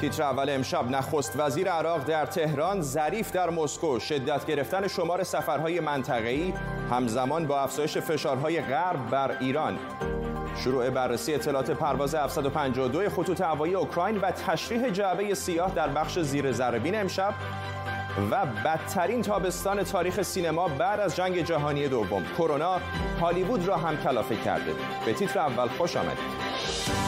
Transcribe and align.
تیتر 0.00 0.22
اول 0.22 0.50
امشب 0.50 0.90
نخست 0.90 1.40
وزیر 1.40 1.70
عراق 1.70 2.04
در 2.04 2.26
تهران 2.26 2.80
ظریف 2.80 3.32
در 3.32 3.50
مسکو. 3.50 3.98
شدت 3.98 4.46
گرفتن 4.46 4.88
شمار 4.88 5.22
سفرهای 5.22 5.80
منطقه‌ای 5.80 6.54
همزمان 6.90 7.46
با 7.46 7.60
افزایش 7.60 7.98
فشارهای 7.98 8.60
غرب 8.60 9.10
بر 9.10 9.36
ایران. 9.40 9.78
شروع 10.56 10.90
بررسی 10.90 11.34
اطلاعات 11.34 11.70
پرواز 11.70 12.14
752 12.14 13.08
خطوط 13.08 13.40
هوایی 13.40 13.74
اوکراین 13.74 14.18
و 14.18 14.30
تشریح 14.30 14.90
جعبه 14.90 15.34
سیاه 15.34 15.74
در 15.74 15.88
بخش 15.88 16.18
زیر 16.18 16.52
ذره‌بین 16.52 17.00
امشب 17.00 17.34
و 18.30 18.46
بدترین 18.46 19.22
تابستان 19.22 19.82
تاریخ 19.82 20.22
سینما 20.22 20.68
بعد 20.68 21.00
از 21.00 21.16
جنگ 21.16 21.42
جهانی 21.42 21.88
دوم. 21.88 22.24
کرونا 22.38 22.80
هالیوود 23.20 23.68
را 23.68 23.76
هم 23.76 23.96
کلافه 23.96 24.36
کرده. 24.36 24.72
به 25.06 25.12
تیتر 25.12 25.38
اول 25.38 25.68
خوش 25.68 25.96
آمدید. 25.96 27.05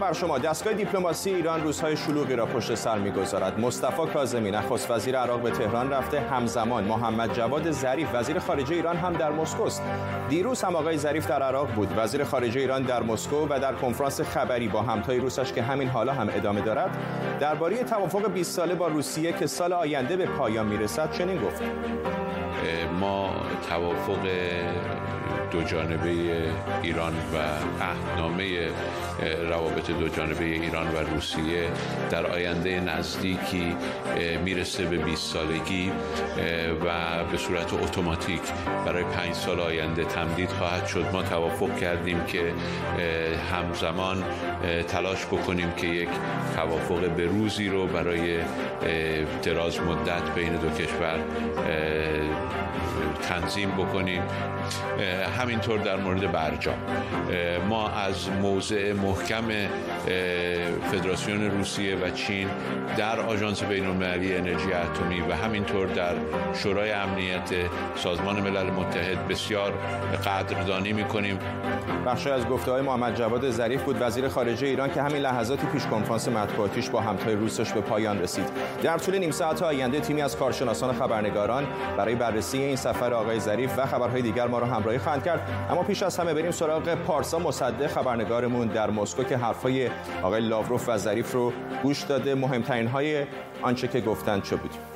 بر 0.00 0.12
شما. 0.12 0.38
دستگاه 0.38 0.72
دیپلماسی 0.72 1.34
ایران 1.34 1.62
روزهای 1.62 1.96
شلوغی 1.96 2.36
را 2.36 2.46
پشت 2.46 2.74
سر 2.74 2.98
می‌گذارد. 2.98 3.60
مصطفی 3.60 4.06
کاظمی 4.14 4.50
نخست 4.50 4.90
وزیر 4.90 5.18
عراق 5.18 5.40
به 5.40 5.50
تهران 5.50 5.90
رفته. 5.90 6.20
همزمان 6.20 6.84
محمد 6.84 7.32
جواد 7.32 7.70
ظریف 7.70 8.08
وزیر 8.14 8.38
خارجه 8.38 8.74
ایران 8.74 8.96
هم 8.96 9.12
در 9.12 9.30
مسکو 9.30 9.62
است. 9.62 9.82
دیروز 10.28 10.62
هم 10.62 10.76
آقای 10.76 10.98
ظریف 10.98 11.26
در 11.26 11.42
عراق 11.42 11.68
بود. 11.68 11.88
وزیر 11.96 12.24
خارجه 12.24 12.60
ایران 12.60 12.82
در 12.82 13.02
مسکو 13.02 13.46
و 13.50 13.58
در 13.58 13.72
کنفرانس 13.72 14.20
خبری 14.20 14.68
با 14.68 14.82
همتای 14.82 15.18
روسش 15.18 15.52
که 15.52 15.62
همین 15.62 15.88
حالا 15.88 16.12
هم 16.12 16.28
ادامه 16.34 16.60
دارد 16.60 16.96
درباره 17.40 17.84
توافق 17.84 18.30
20 18.30 18.56
ساله 18.56 18.74
با 18.74 18.88
روسیه 18.88 19.32
که 19.32 19.46
سال 19.46 19.72
آینده 19.72 20.16
به 20.16 20.26
پایان 20.26 20.66
می‌رسد 20.66 21.12
چنین 21.12 21.42
گفت. 21.42 21.62
ما 23.00 23.30
توافق 23.68 24.18
دو 25.50 25.62
جانبه 25.62 26.10
ایران 26.82 27.12
و 27.12 27.36
عهدنامه 27.84 28.68
روابط 29.48 29.90
دو 29.90 30.08
جانبه 30.08 30.44
ایران 30.44 30.88
و 30.88 30.98
روسیه 30.98 31.68
در 32.10 32.26
آینده 32.26 32.80
نزدیکی 32.80 33.76
می‌رسه 34.44 34.84
به 34.84 34.96
20 34.96 35.32
سالگی 35.32 35.92
و 36.84 37.24
به 37.24 37.38
صورت 37.38 37.74
اتوماتیک 37.74 38.40
برای 38.86 39.04
پنج 39.04 39.34
سال 39.34 39.60
آینده 39.60 40.04
تمدید 40.04 40.48
خواهد 40.50 40.86
شد. 40.86 41.06
ما 41.12 41.22
توافق 41.22 41.76
کردیم 41.76 42.24
که 42.24 42.52
همزمان 43.52 44.24
تلاش 44.88 45.26
بکنیم 45.26 45.72
که 45.72 45.86
یک 45.86 46.08
توافق 46.56 47.10
به 47.10 47.26
روزی 47.26 47.68
رو 47.68 47.86
برای 47.86 48.38
دراز 49.42 49.80
مدت 49.80 50.34
بین 50.34 50.52
دو 50.56 50.70
کشور 50.70 51.18
تنظیم 53.28 53.70
بکنیم. 53.70 54.22
همینطور 55.38 55.78
در 55.78 55.96
مورد 55.96 56.32
برجام. 56.32 56.78
ما 57.68 57.88
از 57.88 58.28
موضع 58.30 58.92
محکم 59.10 59.44
فدراسیون 60.92 61.50
روسیه 61.50 61.96
و 61.96 62.10
چین 62.10 62.48
در 62.96 63.20
آژانس 63.20 63.62
بین 63.62 63.86
المللی 63.86 64.36
انرژی 64.36 64.72
اتمی 64.72 65.20
و 65.20 65.32
همینطور 65.32 65.86
در 65.86 66.14
شورای 66.54 66.90
امنیت 66.90 67.50
سازمان 67.96 68.40
ملل 68.40 68.70
متحد 68.70 69.28
بسیار 69.28 69.72
قدردانی 70.26 70.92
می‌کنیم. 70.92 71.38
بخشی 72.06 72.30
از 72.30 72.46
گفته 72.46 72.70
های 72.70 72.82
محمد 72.82 73.14
جواد 73.14 73.50
ظریف 73.50 73.82
بود 73.82 73.96
وزیر 74.00 74.28
خارجه 74.28 74.66
ایران 74.66 74.90
که 74.90 75.02
همین 75.02 75.22
لحظاتی 75.22 75.66
پیش 75.66 75.86
کنفرانس 75.86 76.28
مطبوعاتیش 76.28 76.90
با 76.90 77.00
همتای 77.00 77.34
روسش 77.34 77.72
به 77.72 77.80
پایان 77.80 78.20
رسید. 78.20 78.48
در 78.82 78.98
طول 78.98 79.18
نیم 79.18 79.30
ساعت 79.30 79.62
آینده 79.62 80.00
تیمی 80.00 80.22
از 80.22 80.36
کارشناسان 80.36 80.92
خبرنگاران 80.94 81.66
برای 81.96 82.14
بررسی 82.14 82.58
این 82.58 82.76
سفر 82.76 83.14
آقای 83.14 83.40
ظریف 83.40 83.78
و 83.78 83.86
خبرهای 83.86 84.22
دیگر 84.22 84.46
ما 84.46 84.58
رو 84.58 84.66
همراهی 84.66 84.98
خواهند 84.98 85.24
کرد. 85.24 85.40
اما 85.70 85.82
پیش 85.82 86.02
از 86.02 86.18
همه 86.18 86.34
بریم 86.34 86.50
سراغ 86.50 86.94
پارسا 86.94 87.38
مصدق 87.38 87.86
خبرنگارمون 87.86 88.66
در 88.66 88.90
مسکو 89.00 89.24
که 89.24 89.36
حرفای 89.36 89.90
آقای 90.22 90.40
لاوروف 90.40 90.88
و 90.88 90.96
ظریف 90.96 91.32
رو 91.32 91.52
گوش 91.82 92.02
داده. 92.02 92.34
مهمترین 92.34 92.86
های 92.86 93.24
آنچه 93.62 93.88
که 93.88 94.00
گفتند 94.00 94.42
چه 94.42 94.56
بود؟ 94.56 94.89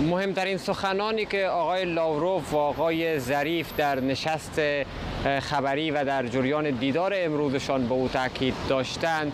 مهمترین 0.00 0.58
سخنانی 0.58 1.24
که 1.24 1.46
آقای 1.46 1.84
لاوروف 1.84 2.54
و 2.54 2.56
آقای 2.56 3.18
ظریف 3.18 3.72
در 3.76 4.00
نشست 4.00 4.60
خبری 5.40 5.90
و 5.90 6.04
در 6.04 6.26
جریان 6.26 6.70
دیدار 6.70 7.12
امروزشان 7.16 7.88
به 7.88 7.94
او 7.94 8.08
تاکید 8.08 8.54
داشتند. 8.68 9.32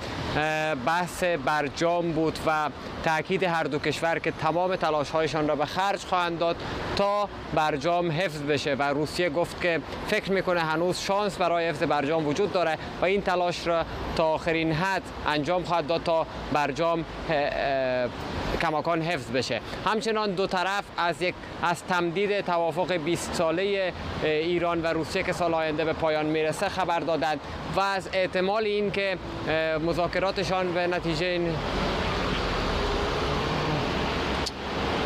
بحث 0.86 1.24
برجام 1.24 2.12
بود 2.12 2.38
و 2.46 2.70
تاکید 3.04 3.42
هر 3.42 3.64
دو 3.64 3.78
کشور 3.78 4.18
که 4.18 4.30
تمام 4.30 4.76
تلاشهایشان 4.76 5.48
را 5.48 5.56
به 5.56 5.66
خرج 5.66 6.00
خواهند 6.00 6.38
داد 6.38 6.56
تا 6.96 7.28
برجام 7.54 8.10
حفظ 8.12 8.42
بشه 8.42 8.74
و 8.74 8.82
روسیه 8.82 9.30
گفت 9.30 9.60
که 9.60 9.80
فکر 10.06 10.32
می‌کنه 10.32 10.60
هنوز 10.60 10.98
شانس 10.98 11.36
برای 11.36 11.68
حفظ 11.68 11.82
برجام 11.82 12.26
وجود 12.26 12.52
داره 12.52 12.78
و 13.02 13.04
این 13.04 13.22
تلاش 13.22 13.66
را 13.66 13.84
تا 14.16 14.24
آخرین 14.24 14.72
حد 14.72 15.02
انجام 15.26 15.64
خواهد 15.64 15.86
داد 15.86 16.02
تا 16.02 16.26
برجام 16.52 17.04
کماکان 18.62 19.02
حفظ 19.02 19.30
بشه. 19.30 19.60
همچنان 19.86 20.30
دو 20.30 20.46
طرف 20.54 20.84
از 20.96 21.22
یک 21.22 21.34
از 21.62 21.84
تمدید 21.84 22.40
توافق 22.40 22.92
20 22.92 23.34
ساله 23.34 23.92
ایران 24.22 24.82
و 24.82 24.86
روسیه 24.86 25.22
که 25.22 25.32
سال 25.32 25.54
آینده 25.54 25.84
به 25.84 25.92
پایان 25.92 26.26
می‌رسه 26.26 26.68
خبر 26.68 27.00
دادند 27.00 27.40
و 27.76 27.80
از 27.80 28.08
احتمال 28.12 28.64
این 28.64 28.90
که 28.90 29.18
مذاکراتشان 29.86 30.74
به 30.74 30.86
نتیجه 30.86 31.26
این 31.26 31.54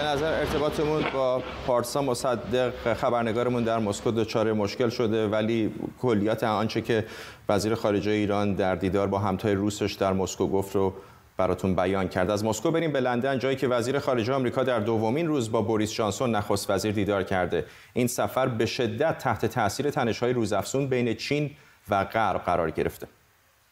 نظر 0.08 0.32
ارتباطمون 0.32 1.04
با 1.12 1.42
پارسا 1.66 2.02
مصدق 2.02 2.94
خبرنگارمون 2.94 3.64
در 3.64 3.78
مسکو 3.78 4.10
دچار 4.10 4.52
مشکل 4.52 4.88
شده 4.88 5.28
ولی 5.28 5.74
کلیات 6.02 6.44
آنچه 6.44 6.80
که 6.80 7.04
وزیر 7.48 7.74
خارجه 7.74 8.10
ایران 8.10 8.54
در 8.54 8.74
دیدار 8.74 9.06
با 9.06 9.18
همتای 9.18 9.54
روسش 9.54 9.92
در 9.92 10.12
مسکو 10.12 10.46
گفت 10.46 10.74
رو 10.74 10.94
براتون 11.38 11.74
بیان 11.74 12.08
کرد. 12.08 12.30
از 12.30 12.44
مسکو 12.44 12.70
بریم 12.70 12.92
به 12.92 13.00
لندن 13.00 13.38
جایی 13.38 13.56
که 13.56 13.68
وزیر 13.68 13.98
خارجه 13.98 14.32
آمریکا 14.32 14.64
در 14.64 14.80
دومین 14.80 15.26
روز 15.26 15.52
با 15.52 15.62
بوریس 15.62 15.92
جانسون 15.92 16.34
نخست 16.34 16.70
وزیر 16.70 16.92
دیدار 16.92 17.22
کرده. 17.22 17.64
این 17.92 18.06
سفر 18.06 18.46
به 18.46 18.66
شدت 18.66 19.18
تحت 19.18 19.46
تاثیر 19.46 19.90
تنش‌های 19.90 20.32
روزافزون 20.32 20.88
بین 20.88 21.14
چین 21.14 21.50
و 21.88 22.04
غرب 22.04 22.40
قرار 22.40 22.70
گرفته. 22.70 23.06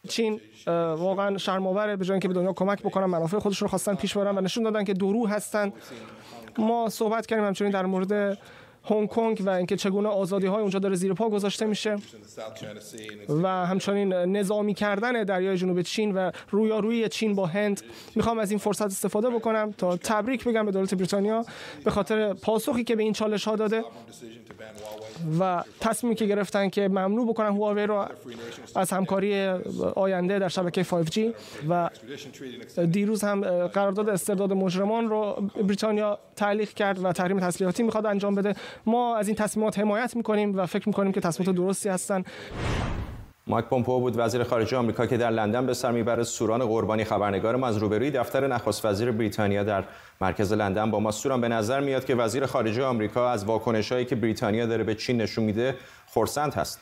چین 0.09 0.41
واقعا 0.97 1.39
شرم‌آوره 1.39 1.97
به 1.97 2.05
جای 2.05 2.15
اینکه 2.15 2.29
به 2.29 2.35
دنیا 2.35 2.53
کمک 2.53 2.83
بکنن 2.83 3.05
منافع 3.05 3.39
خودشون 3.39 3.67
رو 3.67 3.71
خواستن 3.71 3.95
پیش 3.95 4.17
برن 4.17 4.39
و 4.39 4.41
نشون 4.41 4.65
دادن 4.65 4.85
که 4.85 4.95
درو 4.95 5.27
هستن. 5.27 5.73
ما 6.59 6.89
صحبت 6.89 7.27
کردیم 7.27 7.45
همچنین 7.45 7.71
در 7.71 7.87
مورد 7.87 8.39
هنگ 8.91 9.09
کنگ 9.09 9.43
و 9.47 9.51
اینکه 9.51 9.77
چگونه 9.77 10.09
آزادی 10.09 10.47
های 10.47 10.61
اونجا 10.61 10.79
داره 10.79 10.95
زیر 10.97 11.13
پا 11.15 11.29
گذاشته 11.29 11.67
میشه. 11.67 11.97
و 13.43 13.49
همچنین 13.49 14.13
نظامی 14.13 14.75
کردن 14.75 15.23
دریای 15.25 15.57
جنوب 15.57 15.83
چین 15.83 16.15
و 16.15 16.31
رویارویی 16.51 17.09
چین 17.09 17.35
با 17.35 17.47
هند. 17.47 17.81
می‌خوام 18.15 18.39
از 18.39 18.51
این 18.51 18.59
فرصت 18.59 18.87
استفاده 18.87 19.31
بکنم 19.31 19.75
تا 19.79 19.97
تبریک 19.97 20.45
بگم 20.45 20.67
به 20.67 20.73
دولت 20.73 20.95
بریتانیا 20.95 21.45
به 21.85 21.91
خاطر 21.91 22.35
پاسخی 22.35 22.85
که 22.85 22.97
به 22.97 23.03
این 23.03 23.13
چالش 23.13 23.45
ها 23.49 23.57
داده. 23.57 23.85
و 25.41 25.65
تصمیمی 25.81 26.17
که 26.17 26.27
گرفتن 26.27 26.69
که 26.69 26.89
ممنوع 26.89 27.29
بکنن 27.29 27.49
هواوی 27.49 27.83
رو 27.83 28.07
از 28.77 28.91
همکاری 28.91 29.47
آینده 29.97 30.39
در 30.39 30.49
شبکه 30.49 30.83
5G 30.83 31.19
و 31.69 31.91
دیروز 32.91 33.25
هم 33.25 33.67
قرارداد 33.67 34.09
استرداد 34.09 34.53
مجرمان 34.53 35.09
رو 35.09 35.51
بریتانیا 35.57 36.19
تعلیق 36.37 36.69
کرد 36.69 37.05
و 37.05 37.13
تحریم 37.13 37.41
تسلیحاتی 37.41 37.83
می‌خواد 37.83 38.07
انجام 38.07 38.35
بده. 38.35 38.55
ما 38.87 39.17
از 39.17 39.29
این 39.29 39.37
تصمیمات 39.37 39.79
حمایت 39.79 40.17
می‌کنیم 40.17 40.59
و 40.59 40.67
فکر 40.67 40.89
می‌کنیم 40.89 41.13
که 41.13 41.21
تصمیمات 41.21 41.57
درستی 41.57 41.89
هستن. 41.89 42.25
مایک 43.49 43.65
پومپو 43.65 44.01
بود 44.01 44.15
وزیر 44.19 44.45
خارجه 44.45 44.77
آمریکا 44.77 45.07
که 45.07 45.17
در 45.17 45.31
لندن 45.31 45.67
به 45.67 45.75
سر 45.75 45.93
می‌بره 45.93 46.23
سوران 46.23 46.67
قربانی 46.67 47.05
خبرنگار 47.05 47.57
ما 47.57 47.67
از 47.67 47.77
روبروی 47.77 48.11
دفتر 48.11 48.47
نخست 48.47 48.85
وزیر 48.85 49.13
بریتانیا 49.13 49.65
در 49.65 49.85
مرکز 50.21 50.53
لندن 50.53 50.91
با 50.91 51.01
ما. 51.01 51.11
سوران 51.11 51.41
به 51.41 51.49
نظر 51.49 51.81
میاد 51.81 52.05
که 52.05 52.15
وزیر 52.15 52.47
خارجه 52.47 52.85
آمریکا 52.85 53.31
از 53.31 53.45
واکنشهایی 53.45 54.05
که 54.05 54.15
بریتانیا 54.17 54.67
داره 54.67 54.85
به 54.85 54.95
چین 54.95 55.21
نشون 55.21 55.45
میده 55.45 55.75
خرسند 56.15 56.55
هست. 56.55 56.81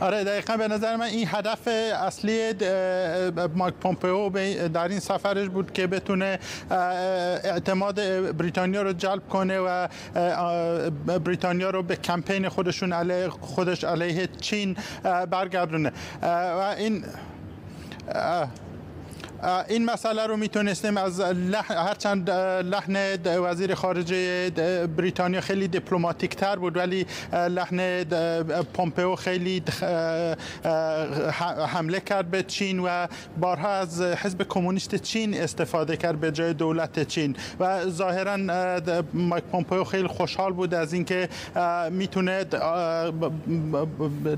آره 0.00 0.24
دقیقا 0.24 0.56
به 0.56 0.68
نظر 0.68 0.96
من 0.96 1.06
این 1.06 1.28
هدف 1.30 1.68
اصلی 2.06 2.54
مایک 3.54 3.74
پومپئو 3.74 4.30
در 4.68 4.88
این 4.88 5.00
سفرش 5.00 5.48
بود 5.48 5.72
که 5.72 5.86
بتونه 5.86 6.38
اعتماد 7.44 7.96
بریتانیا 8.36 8.82
رو 8.82 8.92
جلب 8.92 9.28
کنه 9.28 9.58
و 9.58 9.88
بریتانیا 11.18 11.70
رو 11.70 11.82
به 11.82 11.96
کمپین 11.96 12.48
خودشون 12.48 12.92
علیه 12.92 13.28
خودش 13.28 13.84
علیه 13.84 14.28
چین 14.40 14.76
برگردونه. 15.30 15.92
و 16.22 16.74
این 16.78 17.04
این 19.68 19.84
مسئله 19.84 20.26
رو 20.26 20.36
می‌تونستیم 20.36 20.96
از 20.96 21.20
لح... 21.20 21.72
هرچند 21.72 22.30
لحن 22.30 22.96
وزیر 23.24 23.74
خارجه 23.74 24.50
بریتانیا 24.96 25.40
خیلی 25.40 25.68
دیپلماتیک 25.68 26.36
تر 26.36 26.56
بود 26.56 26.76
ولی 26.76 27.06
لحن 27.32 28.04
پومپئو 28.74 29.16
خیلی 29.16 29.62
حمله 31.66 32.00
کرد 32.00 32.30
به 32.30 32.42
چین 32.42 32.80
و 32.80 33.06
بارها 33.40 33.68
از 33.68 34.02
حزب 34.02 34.42
کمونیست 34.48 34.94
چین 34.94 35.40
استفاده 35.40 35.96
کرد 35.96 36.20
به 36.20 36.32
جای 36.32 36.54
دولت 36.54 37.08
چین. 37.08 37.36
و 37.60 37.84
ظاهرا 37.88 38.36
مایک 39.14 39.44
پومپئو 39.44 39.84
خیلی 39.84 40.08
خوشحال 40.08 40.52
بود 40.52 40.74
از 40.74 40.92
اینکه 40.92 41.28
می‌تونه 41.90 42.44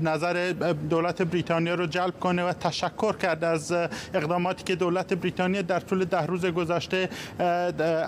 نظر 0.01 0.53
دولت 0.89 1.21
بریتانیا 1.21 1.75
رو 1.75 1.85
جلب 1.85 2.19
کنه 2.19 2.43
و 2.43 2.53
تشکر 2.53 3.15
کرد 3.17 3.43
از 3.43 3.71
اقداماتی 4.13 4.63
که 4.63 4.75
دولت 4.75 4.90
بریتانیا 4.99 5.61
در 5.61 5.79
طول 5.79 6.05
ده 6.05 6.25
روز 6.25 6.45
گذشته 6.45 7.09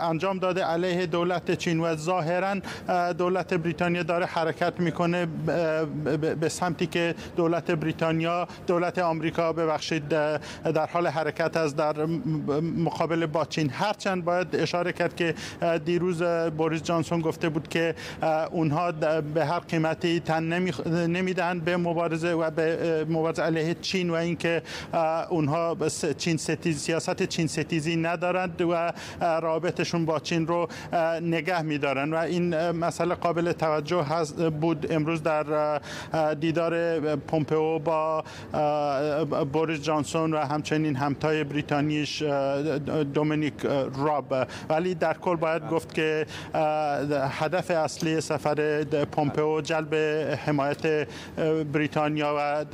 انجام 0.02 0.40
داده. 0.40 0.64
علیه 0.64 1.06
دولت 1.06 1.52
چین 1.52 1.80
و 1.80 1.96
ظاهرا 1.96 2.56
دولت 3.18 3.54
بریتانیا 3.54 4.04
داره 4.04 4.26
حرکت 4.26 4.80
می‌کنه 4.80 5.26
به 6.40 6.50
سمتی 6.50 6.88
که 6.88 7.16
دولت 7.36 7.72
بریتانیا 7.72 8.48
دولت 8.68 9.00
آمریکا 9.00 9.54
ببخشید 9.54 10.10
در 10.10 10.88
حال 10.94 11.08
حرکت 11.08 11.58
از 11.58 11.76
در 11.76 12.06
مقابل 12.62 13.26
با 13.26 13.46
چین. 13.46 13.70
هرچند 13.70 14.26
باید 14.26 14.56
اشاره 14.56 14.94
کرد 14.94 15.16
که 15.16 15.36
دیروز 15.86 16.24
بوریس 16.58 16.84
جانسون 16.84 17.22
گفته 17.22 17.50
بود 17.50 17.68
که 17.68 17.96
اونها 18.52 18.92
به 19.34 19.46
هر 19.46 19.60
قیمتی 19.60 20.20
تن 20.20 20.44
نمیدن 21.08 21.60
به 21.60 21.78
مبارزه 21.78 22.32
و 22.32 22.52
به 22.52 23.06
مبارزه 23.10 23.42
علیه 23.42 23.76
چین 23.82 24.10
و 24.10 24.14
اینکه 24.14 24.62
اونها 25.30 25.78
چین 26.18 26.38
ستیز 26.38 26.73
سیاست 26.74 27.24
چین 27.24 27.48
ستیزی 27.48 27.96
ندارند 27.96 28.62
و 28.62 28.94
رابطشون 29.22 30.06
با 30.06 30.20
چین 30.20 30.48
رو 30.48 30.68
نگه 31.22 31.62
میدارن 31.62 32.14
و 32.14 32.18
این 32.18 32.72
مسئله 32.72 33.16
قابل 33.16 33.52
توجه 33.52 34.06
بود 34.62 34.92
امروز 34.92 35.24
در 35.24 35.80
دیدار 36.40 37.00
پومپئو 37.16 37.80
با 37.80 38.24
بوریس 39.54 39.82
جانسون 39.82 40.34
و 40.34 40.38
همچنین 40.38 40.96
همتای 40.96 41.44
بریتانیش 41.44 42.22
دومینیک 43.14 43.54
راب. 43.98 44.48
ولی 44.70 44.96
در 44.96 45.14
کل 45.14 45.36
باید 45.36 45.70
گفت 45.70 45.94
که 45.94 46.26
هدف 47.30 47.72
اصلی 47.72 48.22
سفر 48.22 48.84
پومپئو 48.84 49.62
جلب 49.62 49.96
حمایت 50.46 51.08
بریتانیا 51.74 52.36
و 52.38 52.66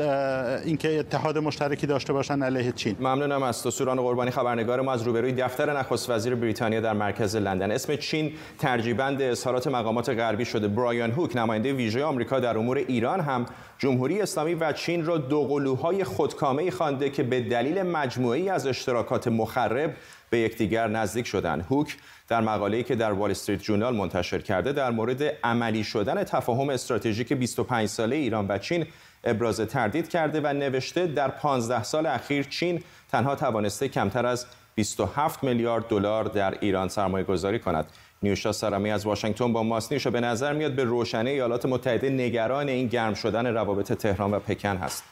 اینکه 0.66 1.00
اتحاد 1.00 1.38
مشترکی 1.38 1.88
داشته 1.88 2.13
باشن 2.13 2.44
علیه 2.44 2.72
چین. 2.72 2.96
ممنونم 3.00 3.44
از 3.44 3.63
تو. 3.63 3.72
سوران 3.89 4.03
قربانی 4.03 4.31
خبرنگار 4.31 4.81
ما 4.81 4.94
از 4.94 5.03
روبروی 5.03 5.31
دفتر 5.31 5.77
نخست 5.77 6.09
وزیر 6.09 6.36
بریتانیا 6.36 6.81
در 6.81 6.94
مرکز 6.94 7.36
لندن 7.36 7.71
اسم 7.71 7.95
چین 7.95 8.33
ترجیبند 8.59 9.21
اظهارات 9.21 9.68
مقامات 9.68 10.09
غربی 10.09 10.45
شده 10.45 10.68
برایان 10.68 11.12
هوک 11.12 11.36
نماینده 11.36 11.74
ویژه 11.74 12.03
آمریکا 12.03 12.39
در 12.39 12.57
امور 12.57 12.77
ایران 12.77 13.19
هم 13.19 13.45
جمهوری 13.77 14.21
اسلامی 14.21 14.53
و 14.53 14.71
چین 14.71 15.06
را 15.06 15.18
دو 15.18 15.44
قلوهای 15.44 16.03
خودکامه 16.03 16.71
خوانده 16.71 17.09
که 17.09 17.24
به 17.24 17.41
دلیل 17.41 17.83
مجموعی 17.83 18.50
از 18.50 18.68
اشتراکات 18.68 19.27
مخرب 19.27 19.95
به 20.30 20.38
یکدیگر 20.38 20.88
نزدیک 20.88 21.27
شدند. 21.27 21.65
هوک 21.69 21.97
در 22.27 22.41
مقاله‌ای 22.41 22.83
که 22.83 22.95
در 22.95 23.12
وال 23.12 23.31
استریت 23.31 23.62
جورنال 23.62 23.95
منتشر 23.95 24.39
کرده 24.39 24.71
در 24.71 24.91
مورد 24.91 25.24
عملی 25.44 25.83
شدن 25.83 26.24
تفاهم 26.24 26.69
استراتژیک 26.69 27.33
25 27.33 27.89
ساله 27.89 28.15
ایران 28.15 28.45
و 28.50 28.57
چین 28.57 28.86
ابراز 29.24 29.60
تردید 29.60 30.10
کرده 30.10 30.42
و 30.44 30.54
نوشته 30.54 31.07
در 31.07 31.27
15 31.27 31.83
سال 31.83 32.06
اخیر 32.06 32.44
چین 32.44 32.83
تنها 33.12 33.36
توانسته 33.36 33.88
کمتر 33.88 34.25
از 34.25 34.45
27 34.75 35.44
میلیارد 35.44 35.88
دلار 35.88 36.24
در 36.24 36.57
ایران 36.60 36.89
سرمایه 36.89 37.25
گذاری 37.25 37.60
کند. 37.60 37.86
نیوشا 38.24 38.51
سرامی 38.51 38.92
از 38.92 39.06
واشنگتن 39.06 39.54
با 39.54 39.63
ماست 39.63 39.92
نیوشا 39.92 40.10
به 40.10 40.21
نظر 40.21 40.54
میاد 40.54 40.75
به 40.75 40.83
روشنه 40.83 41.30
ایالات 41.30 41.66
متحده 41.66 42.10
نگران 42.10 42.69
این 42.69 42.88
گرم 42.88 43.13
شدن 43.13 43.48
روابط 43.48 43.94
تهران 43.94 44.31
و 44.31 44.39
پکن 44.39 44.77
هست. 44.77 45.04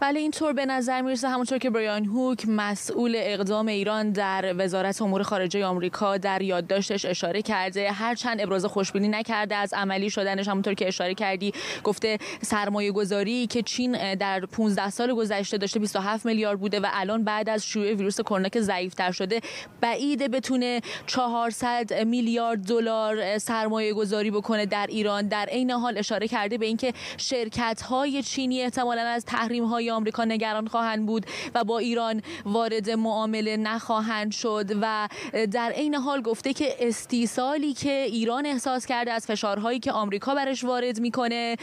بله 0.00 0.20
اینطور 0.20 0.52
به 0.52 0.66
نظر 0.66 1.00
می‌رسه 1.00 1.28
همونطور 1.28 1.58
که 1.58 1.70
برایان 1.70 2.04
هوک 2.04 2.48
مسئول 2.48 3.14
اقدام 3.18 3.66
ایران 3.66 4.10
در 4.10 4.54
وزارت 4.58 5.02
امور 5.02 5.22
خارجه 5.22 5.64
آمریکا 5.64 6.16
در 6.16 6.42
یادداشتش 6.42 7.04
اشاره 7.04 7.42
کرده 7.42 7.92
هرچند 7.92 8.40
ابراز 8.40 8.64
خوشبینی 8.64 9.08
نکرده 9.08 9.54
از 9.54 9.72
عملی 9.72 10.10
شدنش 10.10 10.48
همونطور 10.48 10.74
که 10.74 10.88
اشاره 10.88 11.14
کردی 11.14 11.52
گفته 11.84 12.18
سرمایه 12.42 12.92
گذاری 12.92 13.46
که 13.46 13.62
چین 13.62 14.14
در 14.14 14.40
15 14.40 14.90
سال 14.90 15.14
گذشته 15.14 15.58
داشته 15.58 15.80
27 15.80 16.26
میلیارد 16.26 16.60
بوده 16.60 16.80
و 16.80 16.86
الان 16.92 17.24
بعد 17.24 17.48
از 17.48 17.66
شیوع 17.66 17.92
ویروس 17.92 18.20
کرونا 18.20 18.48
که 18.48 18.60
ضعیفتر 18.60 19.12
شده 19.12 19.40
بعیده 19.80 20.28
بتونه 20.28 20.80
400 21.06 22.04
میلیارد 22.06 22.66
دلار 22.66 23.38
سرمایه 23.38 23.92
گذاری 23.92 24.30
بکنه 24.30 24.66
در 24.66 24.86
ایران. 24.86 25.28
در 25.28 25.46
عین 25.46 25.70
حال 25.70 25.98
اشاره 25.98 26.28
کرده 26.28 26.58
به 26.58 26.66
اینکه 26.66 26.92
شرکت 27.16 27.82
های 27.82 28.22
چینی 28.22 28.62
احتمالاً 28.62 29.02
از 29.02 29.24
تحریم 29.24 29.64
های 29.64 29.83
آمریکا 29.90 30.24
نگران 30.24 30.66
خواهند 30.66 31.06
بود 31.06 31.26
و 31.54 31.64
با 31.64 31.78
ایران 31.78 32.22
وارد 32.44 32.90
معامله 32.90 33.56
نخواهند 33.56 34.32
شد 34.32 34.70
و 34.82 35.08
در 35.52 35.70
عین 35.70 35.94
حال 35.94 36.22
گفته 36.22 36.52
که 36.52 36.76
استیصالی 36.80 37.72
که 37.72 37.90
ایران 37.90 38.46
احساس 38.46 38.86
کرده 38.86 39.12
از 39.12 39.26
فشارهایی 39.26 39.78
که 39.78 39.92
آمریکا 39.92 40.34
برش 40.34 40.64
وارد 40.64 41.00
می‌کنه 41.00 41.56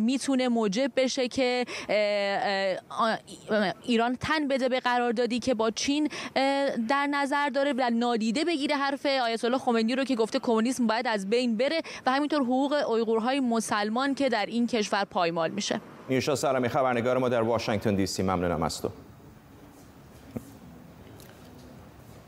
می‌تونه 0.00 0.48
موجب 0.48 0.92
بشه 0.96 1.28
که 1.28 1.64
ایران 3.82 4.16
تن 4.16 4.48
بده 4.48 4.68
به 4.68 4.80
قراردادی 4.80 5.38
که 5.38 5.54
با 5.54 5.70
چین 5.70 6.08
در 6.88 7.06
نظر 7.10 7.48
داره 7.48 7.72
و 7.72 7.90
نادیده 7.90 8.44
بگیره 8.44 8.76
حرف 8.76 9.06
آیت 9.06 9.44
الله 9.44 9.58
خمینی 9.58 9.94
رو 9.94 10.04
که 10.04 10.14
گفته 10.14 10.38
کمونیسم 10.38 10.86
باید 10.86 11.06
از 11.06 11.30
بین 11.30 11.56
بره 11.56 11.80
و 12.06 12.10
همینطور 12.10 12.42
حقوق 12.42 12.72
اویغورهای 12.88 13.40
مسلمان 13.40 14.14
که 14.14 14.28
در 14.28 14.46
این 14.46 14.66
کشور 14.66 15.04
پایمال 15.04 15.50
میشه. 15.50 15.80
نیوشا 16.08 16.34
سرمی 16.34 16.68
خبرنگار 16.68 17.18
ما 17.18 17.28
در 17.28 17.42
واشنگتن 17.42 17.94
دی 17.94 18.06
سی 18.06 18.22
ممنونم 18.22 18.62
از 18.62 18.82
تو 18.82 18.90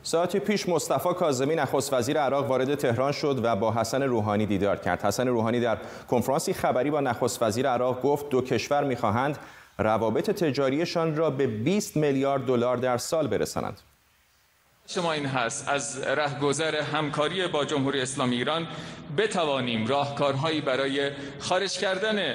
ساعتی 0.03 0.39
پیش 0.39 0.69
مصطفی 0.69 1.09
کاظمی 1.09 1.55
نخست 1.55 1.93
وزیر 1.93 2.21
عراق 2.21 2.51
وارد 2.51 2.75
تهران 2.75 3.13
شد 3.13 3.41
و 3.43 3.57
با 3.57 3.73
حسن 3.73 4.03
روحانی 4.03 4.47
دیدار 4.47 4.77
کرد. 4.77 5.03
حسن 5.03 5.29
روحانی 5.29 5.61
در 5.61 5.79
کنفرانسی 6.11 6.53
خبری 6.53 6.91
با 6.91 7.01
نخست 7.01 7.43
وزیر 7.43 7.69
عراق 7.69 8.03
گفت 8.03 8.29
دو 8.29 8.43
کشور 8.43 8.85
می‌خواهند 8.85 9.39
روابط 9.79 10.31
تجاریشان 10.31 11.17
را 11.17 11.31
به 11.31 11.47
20 11.47 11.97
میلیارد 11.97 12.45
دلار 12.45 12.77
در 12.77 12.97
سال 12.97 13.27
برسانند. 13.27 13.81
شما 14.95 15.13
این 15.13 15.27
هست. 15.27 15.69
از 15.69 16.03
رهگذر 16.03 16.77
همکاری 16.77 17.47
با 17.47 17.65
جمهوری 17.65 18.01
اسلامی 18.01 18.37
ایران 18.37 18.67
بتوانیم 19.19 19.87
راهکارهایی 19.87 20.61
برای 20.61 21.11
خارج 21.39 21.79
کردن 21.79 22.35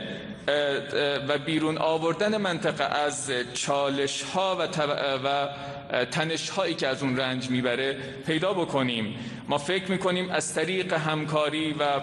و 1.28 1.38
بیرون 1.38 1.78
آوردن 1.78 2.38
منطقه 2.38 2.84
از 2.84 3.32
چالش 3.54 4.24
ها 4.24 4.58
و, 4.60 4.68
و 5.24 5.48
تنش 6.06 6.50
هایی 6.50 6.74
که 6.74 6.88
از 6.88 7.04
اون 7.04 7.18
رنج 7.18 7.50
می‌بره 7.50 7.98
پیدا 8.26 8.54
بکنیم. 8.54 9.16
ما 9.48 9.58
فکر 9.58 9.92
می‌کنیم 9.92 10.32
از 10.32 10.54
طریق 10.54 10.94
همکاری 10.94 11.74
و 11.74 12.00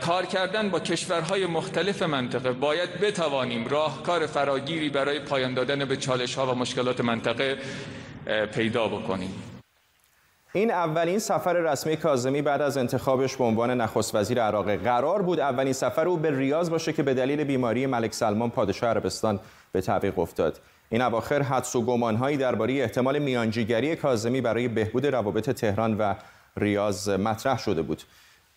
کار 0.00 0.26
کردن 0.26 0.70
با 0.70 0.80
کشورهای 0.80 1.46
مختلف 1.46 2.02
منطقه 2.02 2.52
باید 2.52 3.00
بتوانیم 3.00 3.68
راهکار 3.68 4.26
فراگیری 4.26 4.88
برای 4.88 5.18
پایان 5.18 5.54
دادن 5.54 5.84
به 5.84 5.96
چالش 5.96 6.34
ها 6.34 6.52
و 6.52 6.54
مشکلات 6.54 7.00
منطقه 7.00 7.58
پیدا 8.52 8.88
بکنیم. 8.88 9.42
این 10.52 10.70
اولین 10.70 11.18
سفر 11.18 11.52
رسمی 11.52 11.96
کاظمی 11.96 12.42
بعد 12.42 12.62
از 12.62 12.76
انتخابش 12.76 13.36
به 13.36 13.44
عنوان 13.44 13.70
نخست 13.80 14.14
وزیر 14.14 14.42
عراق 14.42 14.70
قرار 14.70 15.22
بود. 15.22 15.40
اولین 15.40 15.72
سفر 15.72 16.08
او 16.08 16.16
به 16.16 16.38
ریاض 16.38 16.70
باشه 16.70 16.92
که 16.92 17.02
به 17.02 17.14
دلیل 17.14 17.44
بیماری 17.44 17.86
ملک 17.86 18.14
سلمان 18.14 18.50
پادشاه 18.50 18.90
عربستان 18.90 19.40
به 19.72 19.80
تعویق 19.80 20.18
افتاد. 20.18 20.60
این 20.90 21.02
اواخر 21.02 21.42
حدس 21.42 21.76
و 21.76 21.82
گمانهایی 21.82 22.36
درباره 22.36 22.74
احتمال 22.74 23.18
میانجیگری 23.18 23.96
کاظمی 23.96 24.40
برای 24.40 24.68
بهبود 24.68 25.06
روابط 25.06 25.50
تهران 25.50 25.98
و 25.98 26.14
ریاض 26.56 27.08
مطرح 27.08 27.58
شده 27.58 27.82
بود. 27.82 28.02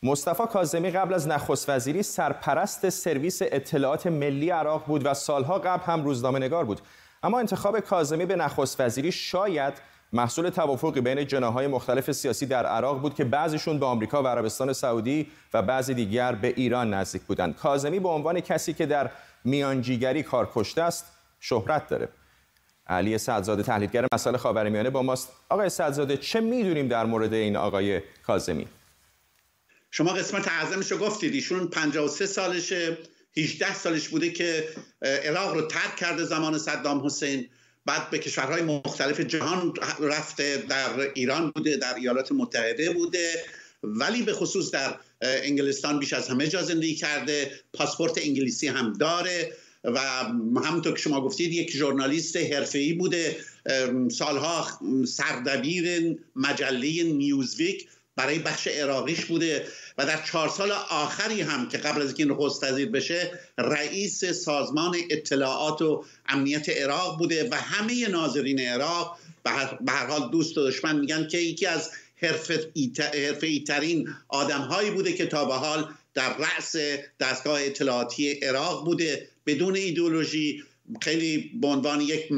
مصطفی 0.04 0.44
کاظمی 0.54 0.92
قبل 0.92 1.14
از 1.14 1.28
نخست 1.28 1.70
وزیری 1.70 2.04
سرپرست 2.04 2.90
سرویس 2.90 3.40
اطلاعات 3.42 4.08
ملی 4.08 4.50
عراق 4.50 4.86
بود 4.86 5.06
و 5.06 5.14
سالها 5.14 5.60
قبل 5.60 5.84
هم 5.84 6.04
روزنامه 6.04 6.40
نگار 6.40 6.66
بود. 6.66 6.82
اما 7.24 7.40
انتخاب 7.40 7.80
کاظمی 7.80 8.26
به 8.26 8.36
نخست 8.36 8.82
وزیری 8.82 9.12
شاید 9.12 9.74
محصول 10.14 10.50
توافقی 10.50 11.02
بین 11.02 11.28
جناهای 11.28 11.68
مختلف 11.68 12.12
سیاسی 12.12 12.46
در 12.46 12.66
عراق 12.66 13.02
بود 13.02 13.16
که 13.16 13.24
بعضیشون 13.24 13.80
به 13.80 13.86
آمریکا 13.86 14.24
و 14.24 14.28
عربستان 14.28 14.74
سعودی 14.74 15.32
و 15.54 15.62
بعضی 15.62 15.94
دیگر 15.94 16.32
به 16.32 16.54
ایران 16.58 16.94
نزدیک 16.94 17.22
بودند. 17.22 17.56
کاظمی 17.56 18.00
به 18.00 18.10
عنوان 18.10 18.40
کسی 18.40 18.74
که 18.74 18.86
در 18.86 19.10
میانجیگری 19.44 20.24
کار 20.24 20.50
کشته 20.56 20.82
است 20.82 21.06
شهرت 21.40 21.88
داره. 21.88 22.10
علی 22.88 23.18
سعدزاده 23.18 23.64
تحلیلگر 23.64 24.08
مسائل 24.14 24.38
خاورمیانه 24.38 24.90
با 24.90 25.02
ماست. 25.02 25.30
آقای 25.50 25.70
سعدزاده 25.70 26.18
چه 26.18 26.40
می‌دونیم 26.42 26.88
در 26.88 27.06
مورد 27.06 27.34
این 27.34 27.56
آقای 27.56 28.02
کاظمی؟ 28.28 28.68
شما 29.92 30.14
قسمت 30.14 30.48
اعظمش 30.48 30.92
رو 30.92 30.98
گفتید 30.98 31.34
ایشون 31.34 31.68
53 31.68 32.26
سالشه 32.26 32.98
18 33.38 33.74
سالش 33.74 34.08
بوده 34.08 34.30
که 34.30 34.70
عراق 35.02 35.56
رو 35.56 35.62
ترک 35.62 35.96
کرده 35.96 36.24
زمان 36.24 36.58
صدام 36.58 37.06
حسین. 37.06 37.50
بعد 37.86 38.10
به 38.10 38.20
کشورهای 38.20 38.62
مختلف 38.62 39.20
جهان 39.20 39.74
رفته 40.00 40.58
در 40.70 41.00
ایران 41.14 41.52
بوده 41.52 41.78
در 41.78 41.96
ایالات 41.96 42.32
متحده 42.32 42.90
بوده. 42.90 43.44
ولی 43.84 44.22
به 44.22 44.34
خصوص 44.34 44.72
در 44.72 44.96
انگلستان 45.22 46.00
بیش 46.00 46.14
از 46.14 46.28
همه 46.28 46.48
جا 46.48 46.64
زندگی 46.64 46.96
کرده. 46.96 47.52
پاسپورت 47.74 48.18
انگلیسی 48.18 48.68
هم 48.68 48.94
داره. 48.94 49.54
و 49.84 50.00
همونطور 50.66 50.94
که 50.94 51.00
شما 51.00 51.22
گفتید 51.22 51.54
یک 51.54 51.72
ژورنالیست 51.72 52.38
حرفه‌ای 52.38 52.94
بوده. 52.94 53.38
سالها 54.12 54.68
سردبیر 55.06 56.16
مجله 56.36 57.04
نیوزویک 57.04 57.88
برای 58.16 58.40
بخش 58.40 58.68
عراقیش 58.68 59.26
بوده 59.26 59.68
و 59.98 60.06
در 60.06 60.24
چهار 60.24 60.50
سال 60.50 60.72
آخری 60.72 61.42
هم 61.42 61.70
که 61.70 61.78
قبل 61.78 62.02
از 62.02 62.08
اینکه 62.08 62.26
نخست 62.26 62.64
وزیر 62.64 62.90
بشه 62.90 63.40
رئیس 63.58 64.26
سازمان 64.26 64.98
اطلاعات 65.10 65.82
و 65.82 66.06
امنیت 66.28 66.70
عراق 66.70 67.18
بوده 67.18 67.50
و 67.50 67.56
همه 67.56 68.08
ناظرین 68.08 68.60
عراق 68.60 69.18
به 69.44 69.92
هر 69.92 70.06
حال 70.06 70.32
دوست 70.32 70.58
و 70.58 70.68
دشمن 70.68 71.00
میگن 71.00 71.28
که 71.28 71.38
یکی 71.38 71.66
از 71.66 71.90
حرفه 72.22 73.60
ترین 73.68 74.10
آدم 74.28 74.62
هایی 74.62 74.92
بوده 74.92 75.14
که 75.14 75.26
تا 75.26 75.46
به 75.46 75.54
حال 75.54 75.94
در 76.14 76.38
رأس 76.38 76.76
دستگاه 77.20 77.62
اطلاعاتی 77.62 78.32
عراق 78.32 78.86
بوده. 78.86 79.28
بدون 79.46 79.76
ایدولوژی 79.76 80.64
خیلی 81.02 81.52
به 81.62 81.68
عنوان 81.68 82.02
یک 82.02 82.30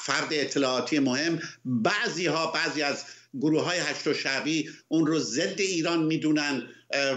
فرد 0.00 0.28
اطلاعاتی 0.30 0.98
مهم 0.98 1.40
بعضی 1.64 2.26
ها 2.26 2.46
بعضی 2.46 2.82
از 2.82 3.04
گروه 3.34 3.62
های 3.62 3.78
هشت 3.78 4.06
و 4.06 4.14
شعبی 4.14 4.70
اون 4.88 5.06
رو 5.06 5.18
ضد 5.18 5.60
ایران 5.60 6.02
می‌دونن 6.02 6.62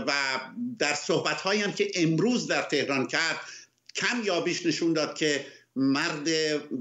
و 0.07 0.11
در 0.79 0.93
صحبت 0.93 1.41
هم 1.41 1.71
که 1.71 1.91
امروز 1.95 2.47
در 2.47 2.61
تهران 2.61 3.07
کرد 3.07 3.39
کم 3.95 4.21
یا 4.23 4.41
بیش 4.41 4.65
نشون 4.65 4.93
داد 4.93 5.17
که 5.17 5.45
مرد 5.75 6.27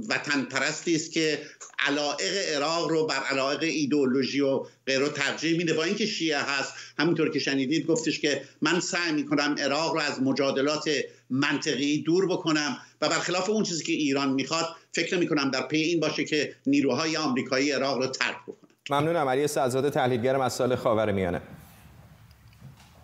وطن 0.09 0.43
پرستی 0.43 0.95
است 0.95 1.13
که 1.13 1.43
علائق 1.79 2.55
عراق 2.57 2.89
رو 2.89 3.07
بر 3.07 3.23
علائق 3.31 3.63
ایدئولوژی 3.63 4.41
و 4.41 4.65
غیره 4.87 5.09
ترجیح 5.09 5.59
میده. 5.59 5.75
با 5.75 5.85
اینکه 5.85 6.07
شیعه 6.07 6.39
هست 6.39 6.73
همینطور 6.99 7.31
که 7.31 7.39
شنیدید 7.39 7.87
گفتش 7.87 8.21
که 8.21 8.43
من 8.61 8.81
سعی 8.81 9.13
می‌کنم 9.13 9.55
عراق 9.59 9.95
رو 9.95 10.01
از 10.01 10.23
مجادلات 10.23 10.91
منطقی 11.31 12.03
دور 12.03 12.27
بکنم 12.27 12.79
و 13.01 13.09
برخلاف 13.09 13.51
اون 13.51 13.63
چیزی 13.63 13.85
که 13.85 13.93
ایران 13.93 14.33
می‌خواد 14.33 14.77
فکر 14.93 15.17
می‌کنم 15.17 15.51
در 15.51 15.67
پی 15.67 15.77
این 15.77 16.01
باشه 16.01 16.25
که 16.25 16.57
نیروهای 16.67 17.17
آمریکایی 17.17 17.71
عراق 17.71 17.99
رو 17.99 18.07
ترک 18.07 18.37
بکنم 18.47 18.62
ممنونم 18.93 19.29
علی 19.29 19.47
صدرزاده 19.47 19.91
تحلیلگر 19.91 20.37
مسائل 20.37 20.75
خاورمیانه 20.75 21.41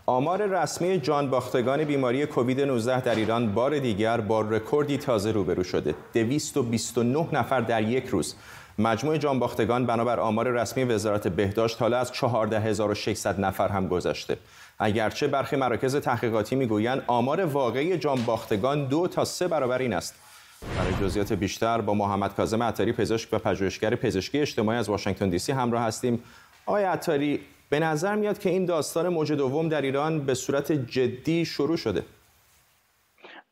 آمار 0.07 0.47
رسمی 0.47 0.99
جان 0.99 1.30
باختگان 1.30 1.85
بیماری 1.85 2.26
کووید 2.26 2.61
19 2.61 3.00
در 3.00 3.14
ایران 3.14 3.54
بار 3.54 3.78
دیگر 3.78 4.21
با 4.21 4.40
رکوردی 4.40 4.99
تازه 4.99 5.33
روبرو 5.33 5.64
شده. 5.64 5.95
229 6.14 7.26
نفر 7.33 7.61
در 7.61 7.83
یک 7.83 8.07
روز. 8.07 8.35
مجموع 8.78 9.16
جان 9.16 9.38
باختگان 9.38 9.87
بنابر 9.87 10.21
آمار 10.21 10.49
رسمی 10.49 10.85
وزارت 10.85 11.28
بهداشت 11.28 11.83
حالا 11.83 11.99
از 11.99 12.12
14600 12.12 13.40
نفر 13.40 13.68
هم 13.68 13.88
گذشته. 13.88 14.38
اگرچه 14.78 15.26
برخی 15.26 15.57
مراکز 15.57 15.97
تحقیقاتی 15.97 16.57
می‌گویند 16.57 17.02
آمار 17.07 17.45
واقعی 17.45 17.99
جان 17.99 18.23
باختگان 18.23 18.85
دو 18.85 19.09
تا 19.09 19.25
سه 19.25 19.49
برابر 19.49 19.78
این 19.78 19.92
است. 19.92 20.14
برای 20.62 20.92
جزئیات 21.00 21.32
بیشتر 21.32 21.80
با 21.80 21.94
محمد 21.94 22.34
کاظم 22.34 22.62
عطاری 22.62 22.92
پزشک 22.92 23.28
و 23.32 23.38
پژوهشگر 23.38 23.94
پزشکی 23.94 24.38
اجتماعی 24.38 24.78
از 24.78 24.88
واشنگتن 24.88 25.28
دی 25.28 25.38
سی 25.38 25.52
همراه 25.52 25.82
هستیم. 25.82 26.22
آقای 26.66 26.84
عطاری 26.84 27.40
به 27.70 27.80
نظر 27.80 28.14
میاد 28.14 28.38
که 28.38 28.50
این 28.50 28.64
داستان 28.64 29.08
موج 29.08 29.32
دوم 29.32 29.68
در 29.68 29.82
ایران 29.82 30.20
به 30.20 30.34
صورت 30.34 30.72
جدی 30.72 31.44
شروع 31.44 31.76
شده. 31.76 32.04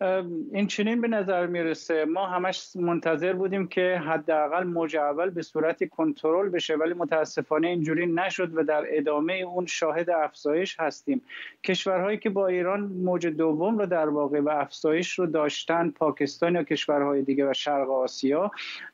این 0.00 0.66
چنین 0.66 1.00
به 1.00 1.08
نظر 1.08 1.46
می‌رسه. 1.46 2.04
ما 2.04 2.26
همش 2.26 2.70
منتظر 2.74 3.32
بودیم 3.32 3.66
که 3.66 4.02
حداقل 4.06 4.64
موج 4.64 4.96
اول 4.96 5.30
به 5.30 5.42
صورت 5.42 5.88
کنترل 5.88 6.48
بشه 6.48 6.76
ولی 6.76 6.94
متاسفانه 6.94 7.68
اینجوری 7.68 8.06
نشد 8.06 8.56
و 8.56 8.64
در 8.64 8.84
ادامه 8.86 9.32
اون 9.34 9.66
شاهد 9.66 10.10
افزایش 10.10 10.80
هستیم. 10.80 11.22
کشورهایی 11.64 12.18
که 12.18 12.30
با 12.30 12.46
ایران 12.46 12.80
موج 12.80 13.26
دوم 13.26 13.78
رو 13.78 13.86
در 13.86 14.08
واقع 14.08 14.40
و 14.40 14.48
افزایش 14.48 15.18
رو 15.18 15.26
داشتن 15.26 15.90
پاکستان 15.90 16.54
یا 16.54 16.62
کشورهای 16.62 17.22
دیگه 17.22 17.50
و 17.50 17.52
شرق 17.52 17.90
آسیا 17.90 18.50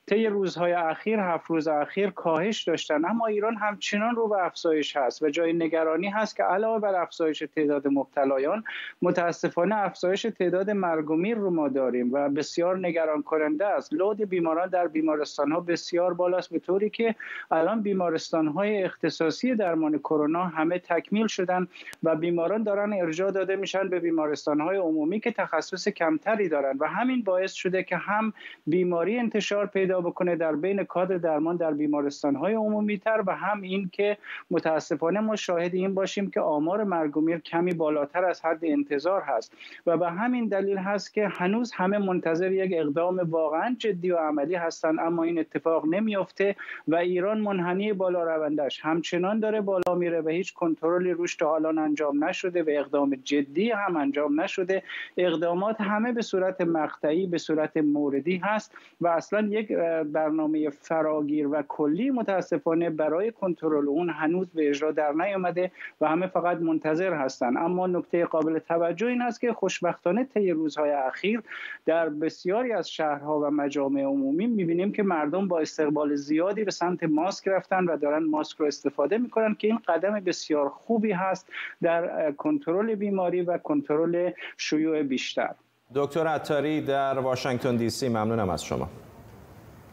طی 0.06 0.26
روزهای 0.26 0.72
اخیر 0.72 1.18
هفت 1.18 1.46
روز 1.50 1.68
اخیر 1.68 2.10
کاهش 2.10 2.62
داشتن. 2.62 3.04
اما 3.04 3.26
ایران 3.26 3.56
همچنان 3.56 4.16
رو 4.16 4.28
به 4.28 4.44
افزایش 4.44 4.96
هست 4.96 5.22
و 5.22 5.30
جای 5.30 5.52
نگرانی 5.52 6.08
هست 6.08 6.36
که 6.36 6.42
علاوه 6.42 6.80
بر 6.80 6.94
افزایش 6.94 7.42
تعداد 7.56 7.88
مبتلایان 7.88 8.64
متاسفانه 9.02 9.76
افزایش 9.76 10.22
تعداد 10.22 10.70
مرگ 10.92 11.38
رو 11.38 11.50
ما 11.50 11.68
داریم 11.68 12.12
و 12.12 12.28
بسیار 12.28 12.78
نگران 12.78 13.22
کننده 13.22 13.66
است. 13.66 13.92
لود 13.92 14.20
بیماران 14.20 14.68
در 14.68 14.86
بیمارستان 14.86 15.52
ها 15.52 15.60
بسیار 15.60 16.14
بالاست 16.14 16.50
به 16.50 16.58
طوری 16.58 16.90
که 16.90 17.14
الان 17.50 17.82
بیمارستان 17.82 18.46
های 18.48 18.82
اختصاصی 18.82 19.54
درمان 19.54 19.98
کرونا 19.98 20.44
همه 20.44 20.78
تکمیل 20.78 21.26
شدن 21.26 21.68
و 22.02 22.16
بیماران 22.16 22.62
دارن 22.62 22.92
ارجاع 22.92 23.30
داده 23.30 23.56
میشن 23.56 23.88
به 23.88 24.00
بیمارستان 24.00 24.60
های 24.60 24.76
عمومی 24.76 25.20
که 25.20 25.30
تخصص 25.30 25.88
کمتری 25.88 26.48
دارن 26.48 26.76
و 26.80 26.88
همین 26.88 27.22
باعث 27.22 27.52
شده 27.52 27.82
که 27.82 27.96
هم 27.96 28.32
بیماری 28.66 29.18
انتشار 29.18 29.66
پیدا 29.66 30.00
بکنه 30.00 30.36
در 30.36 30.52
بین 30.52 30.84
کادر 30.84 31.16
درمان 31.16 31.56
در 31.56 31.72
بیمارستان 31.72 32.36
های 32.36 32.54
عمومی 32.54 32.98
تر 32.98 33.22
و 33.26 33.36
هم 33.36 33.62
این 33.62 33.90
که 33.92 34.16
متاسفانه 34.50 35.20
ما 35.20 35.36
شاهد 35.36 35.74
این 35.74 35.94
باشیم 35.94 36.30
که 36.30 36.40
آمار 36.40 36.84
مرگومیر 36.84 37.38
کمی 37.38 37.72
بالاتر 37.72 38.24
از 38.24 38.44
حد 38.44 38.64
انتظار 38.64 39.22
هست. 39.22 39.52
و 39.86 39.96
به 39.96 40.10
همین 40.10 40.48
دلیل 40.48 40.78
هست 40.82 41.14
که 41.14 41.28
هنوز 41.28 41.72
همه 41.72 41.98
منتظر 41.98 42.52
یک 42.52 42.72
اقدام 42.74 43.20
واقعا 43.30 43.76
جدی 43.78 44.10
و 44.10 44.16
عملی 44.16 44.54
هستند 44.54 44.98
اما 45.00 45.22
این 45.22 45.38
اتفاق 45.38 45.86
نمیافته 45.86 46.56
و 46.88 46.96
ایران 46.96 47.40
منحنی 47.40 47.92
بالا 47.92 48.22
روندش 48.22 48.80
همچنان 48.80 49.40
داره 49.40 49.60
بالا 49.60 49.94
میره 49.96 50.20
و 50.20 50.28
هیچ 50.28 50.54
کنترلی 50.54 51.12
روش 51.12 51.36
تا 51.36 51.54
الان 51.54 51.78
انجام 51.78 52.24
نشده 52.24 52.62
و 52.62 52.66
اقدام 52.68 53.14
جدی 53.14 53.70
هم 53.70 53.96
انجام 53.96 54.40
نشده. 54.40 54.82
اقدامات 55.16 55.80
همه 55.80 56.12
به 56.12 56.22
صورت 56.22 56.60
مقطعی 56.60 57.26
به 57.26 57.38
صورت 57.38 57.76
موردی 57.76 58.36
هست 58.36 58.74
و 59.00 59.08
اصلا 59.08 59.48
یک 59.48 59.72
برنامه 60.12 60.70
فراگیر 60.70 61.48
و 61.48 61.62
کلی 61.68 62.10
متاسفانه 62.10 62.90
برای 62.90 63.32
کنترل 63.32 63.88
اون 63.88 64.10
هنوز 64.10 64.46
به 64.54 64.68
اجرا 64.68 64.90
در 64.90 65.12
نیامده 65.12 65.70
و 66.00 66.08
همه 66.08 66.26
فقط 66.26 66.58
منتظر 66.58 67.14
هستند. 67.14 67.56
اما 67.56 67.86
نکته 67.86 68.24
قابل 68.24 68.58
توجه 68.58 69.06
این 69.06 69.22
است 69.22 69.40
که 69.40 69.52
خوشبختانه 69.52 70.24
طی 70.24 70.52
روزهای 70.72 70.90
اخیر 70.90 71.42
در 71.86 72.08
بسیاری 72.08 72.72
از 72.72 72.90
شهرها 72.90 73.40
و 73.40 73.50
مجامع 73.50 74.02
عمومی 74.02 74.46
می‌بینیم 74.46 74.92
که 74.92 75.02
مردم 75.02 75.48
با 75.48 75.60
استقبال 75.60 76.14
زیادی 76.14 76.64
به 76.64 76.70
سمت 76.70 77.02
ماسک 77.02 77.48
رفتن 77.48 77.84
و 77.84 77.96
دارن 77.96 78.24
ماسک 78.24 78.56
رو 78.56 78.66
استفاده 78.66 79.18
می‌کنن 79.18 79.54
که 79.54 79.68
این 79.68 79.78
قدم 79.88 80.20
بسیار 80.20 80.68
خوبی 80.68 81.12
هست 81.12 81.48
در 81.82 82.32
کنترل 82.32 82.94
بیماری 82.94 83.42
و 83.42 83.58
کنترل 83.58 84.30
شیوع 84.56 85.02
بیشتر. 85.02 85.54
دکتر 85.94 86.26
عطاری 86.26 86.80
در 86.80 87.18
واشنگتن 87.18 87.76
دی 87.76 87.90
سی 87.90 88.08
ممنونم 88.08 88.50
از 88.50 88.64
شما. 88.64 88.88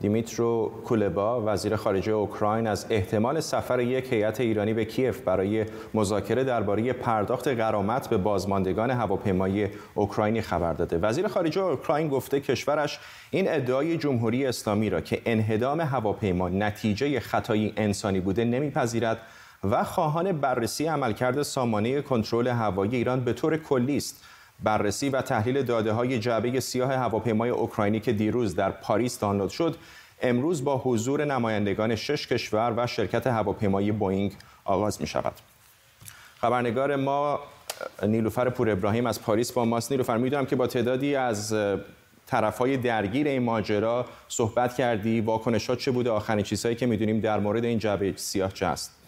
دیمیترو 0.02 0.72
کولبا 0.86 1.44
وزیر 1.46 1.76
خارجه 1.76 2.12
اوکراین 2.12 2.68
از 2.68 2.86
احتمال 2.90 3.40
سفر 3.40 3.80
یک 3.80 4.14
هیئت 4.14 4.40
ایرانی 4.42 4.74
به 4.74 4.86
کیف 4.86 5.22
برای 5.22 5.66
مذاکره 5.94 6.44
درباره 6.44 6.94
پرداخت 6.94 7.48
غرامت 7.48 8.10
به 8.10 8.18
بازماندگان 8.18 8.92
هواپیمایی 8.92 9.68
اوکراینی 9.96 10.42
خبر 10.42 10.74
داده. 10.74 10.98
وزیر 10.98 11.28
خارجه 11.28 11.62
اوکراین 11.62 12.08
گفته 12.08 12.40
کشورش 12.40 13.00
این 13.32 13.46
ادعای 13.50 13.98
جمهوری 13.98 14.46
اسلامی 14.46 14.90
را 14.90 15.02
که 15.02 15.22
انهدام 15.26 15.82
هواپیما 15.82 16.50
نتیجه 16.50 17.20
خطایی 17.20 17.74
انسانی 17.78 18.20
بوده 18.20 18.46
نمیپذیرد 18.46 19.18
و 19.64 19.84
خواهان 19.84 20.32
بررسی 20.32 20.86
عملکرد 20.86 21.42
سامانه 21.42 22.02
کنترل 22.02 22.48
هوایی 22.48 22.96
ایران 22.96 23.20
به 23.20 23.34
طور 23.34 23.58
کلی 23.58 23.98
است. 23.98 24.24
بررسی 24.64 25.10
و 25.10 25.22
تحلیل 25.22 25.64
داده 25.64 25.92
های 25.92 26.20
جعبه 26.20 26.60
سیاه 26.60 26.94
هواپیمای 26.94 27.50
اوکراینی 27.50 28.00
که 28.00 28.14
دیروز 28.14 28.56
در 28.56 28.72
پاریس 28.72 29.20
دانلود 29.20 29.50
شد 29.50 29.76
امروز 30.22 30.64
با 30.64 30.78
حضور 30.78 31.26
نمایندگان 31.26 31.96
شش 31.96 32.28
کشور 32.28 32.74
و 32.78 32.88
شرکت 32.88 33.28
هواپیمایی 33.28 33.92
بوینگ 33.92 34.32
آغاز 34.66 35.02
می 35.02 35.08
شود 35.08 35.34
خبرنگار 36.42 36.96
ما 36.96 37.40
نیلوفر 38.04 38.50
پور 38.50 38.70
ابراهیم 38.70 39.06
از 39.06 39.22
پاریس 39.22 39.52
با 39.52 39.66
ماست. 39.66 39.92
نیلوفر 39.92 40.18
می‌دونم 40.18 40.46
که 40.46 40.56
با 40.56 40.68
تعدادی 40.68 41.16
از 41.16 41.56
های 42.60 42.78
درگیر 42.78 43.28
این 43.28 43.44
ماجرا 43.44 44.06
صحبت 44.28 44.76
کردی. 44.76 45.22
واکنشات 45.22 45.78
چه 45.78 45.92
بوده؟ 45.92 46.10
آخرین 46.10 46.44
چیزهایی 46.44 46.76
که 46.76 46.86
می‌دونیم 46.86 47.20
در 47.20 47.40
مورد 47.40 47.66
این 47.66 47.80
جعبه 47.80 48.14
سیاه 48.16 48.54
چه 48.54 48.66
است؟ 48.66 48.99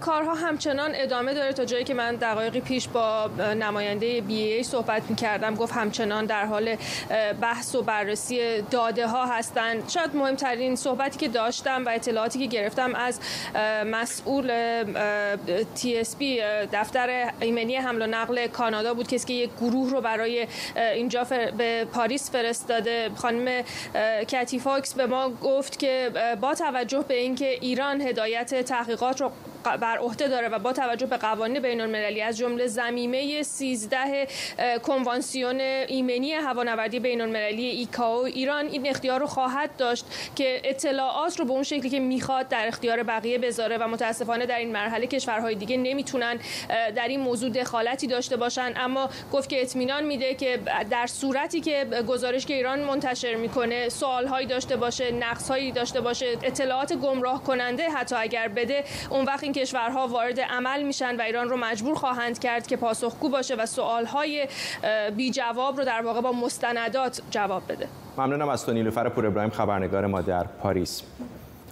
کارها 0.00 0.34
همچنان 0.34 0.90
ادامه 0.94 1.34
داره 1.34 1.52
تا 1.52 1.64
جایی 1.64 1.84
که 1.84 1.94
من 1.94 2.16
دقایقی 2.16 2.60
پیش 2.60 2.88
با 2.88 3.30
نماینده 3.58 4.20
BEA 4.20 4.62
صحبت 4.62 5.02
می 5.10 5.16
کردم 5.16 5.54
گفت 5.54 5.72
همچنان 5.72 6.26
در 6.26 6.46
حال 6.46 6.76
بحث 7.40 7.74
و 7.74 7.82
بررسی 7.82 8.62
داده 8.62 9.06
ها 9.06 9.26
هستند 9.26 9.88
شاید 9.88 10.16
مهمترین 10.16 10.76
صحبتی 10.76 11.18
که 11.18 11.28
داشتم 11.28 11.84
و 11.84 11.88
اطلاعاتی 11.88 12.38
که 12.38 12.46
گرفتم 12.46 12.94
از 12.94 13.20
مسئول 13.86 14.52
TSB 15.74 16.40
دفتر 16.72 17.30
ایمنی 17.40 17.76
حمل 17.76 18.02
و 18.02 18.06
نقل 18.06 18.46
کانادا 18.46 18.94
بود. 18.94 19.08
کسی 19.08 19.26
که 19.26 19.34
یک 19.34 19.50
گروه 19.60 19.90
رو 19.90 20.00
برای 20.00 20.46
اینجا 20.94 21.24
به 21.58 21.84
پاریس 21.92 22.30
فرستاده. 22.30 23.10
خانم 23.16 23.62
کتی 24.28 24.58
فاکس 24.58 24.94
به 24.94 25.06
ما 25.06 25.30
گفت 25.30 25.78
که 25.78 26.10
با 26.40 26.54
توجه 26.54 27.04
به 27.08 27.14
اینکه 27.14 27.50
ایران 27.50 28.00
هدایت 28.00 28.62
تحقیقات 28.62 29.20
رو 29.20 29.30
بر 29.80 29.98
عهده 29.98 30.28
داره 30.28 30.48
و 30.48 30.58
با 30.58 30.72
توجه 30.72 31.06
به 31.06 31.16
قوانین 31.16 31.60
بین 31.60 31.80
المللی 31.80 32.22
از 32.22 32.36
جمله 32.36 32.66
زمیمه 32.66 33.42
13 33.42 34.28
کنوانسیون 34.82 35.60
ایمنی 35.60 36.32
هوانوردی 36.32 37.00
بین 37.00 37.20
المللی 37.20 37.64
ایکاو 37.64 38.24
ایران 38.24 38.66
این 38.66 38.88
اختیار 38.88 39.20
رو 39.20 39.26
خواهد 39.26 39.76
داشت 39.76 40.04
که 40.36 40.60
اطلاعات 40.64 41.38
رو 41.38 41.44
به 41.44 41.50
اون 41.50 41.62
شکلی 41.62 41.90
که 41.90 42.00
می‌خواد 42.00 42.48
در 42.48 42.68
اختیار 42.68 43.02
بقیه 43.02 43.38
بذاره 43.38 43.78
و 43.78 43.88
متاسفانه 43.88 44.46
در 44.46 44.58
این 44.58 44.72
مرحله 44.72 45.06
کشورهای 45.06 45.54
دیگه 45.54 45.76
نمی‌تونن 45.76 46.38
در 46.68 47.08
این 47.08 47.20
موضوع 47.20 47.50
دخالتی 47.50 48.06
داشته 48.06 48.36
باشن. 48.36 48.72
اما 48.76 49.10
گفت 49.32 49.48
که 49.48 49.62
اطمینان 49.62 50.04
میده 50.04 50.34
که 50.34 50.58
در 50.90 51.06
صورتی 51.06 51.60
که 51.60 51.86
گزارش 52.08 52.46
که 52.46 52.54
ایران 52.54 52.80
منتشر 52.80 53.34
می‌کنه 53.34 53.88
سوالهایی 53.88 54.46
داشته 54.46 54.76
باشه 54.76 55.10
نقصهایی 55.10 55.72
داشته 55.72 56.00
باشه 56.00 56.26
اطلاعات 56.42 56.92
گمراه 56.92 57.42
کننده 57.42 57.90
حتی 57.90 58.16
اگر 58.18 58.48
بده 58.48 58.84
اون 59.10 59.24
وقت 59.24 59.42
این 59.42 59.52
کشورها 59.56 60.06
وارد 60.08 60.40
عمل 60.40 60.82
میشن 60.82 61.16
و 61.16 61.20
ایران 61.20 61.48
رو 61.48 61.56
مجبور 61.56 61.94
خواهند 61.94 62.38
کرد 62.38 62.66
که 62.66 62.76
پاسخگو 62.76 63.28
باشه 63.28 63.54
و 63.54 63.66
سوالهای 63.66 64.48
بی 65.16 65.30
جواب 65.30 65.78
رو 65.78 65.84
در 65.84 66.02
واقع 66.02 66.20
با 66.20 66.32
مستندات 66.32 67.22
جواب 67.30 67.62
بده. 67.68 67.88
ممنونم 68.18 68.48
از 68.48 68.66
تو 68.66 68.72
نیلوفر 68.72 69.08
پور 69.08 69.26
ابراهیم 69.26 69.50
خبرنگار 69.50 70.06
ما 70.06 70.20
در 70.20 70.44
پاریس. 70.44 71.02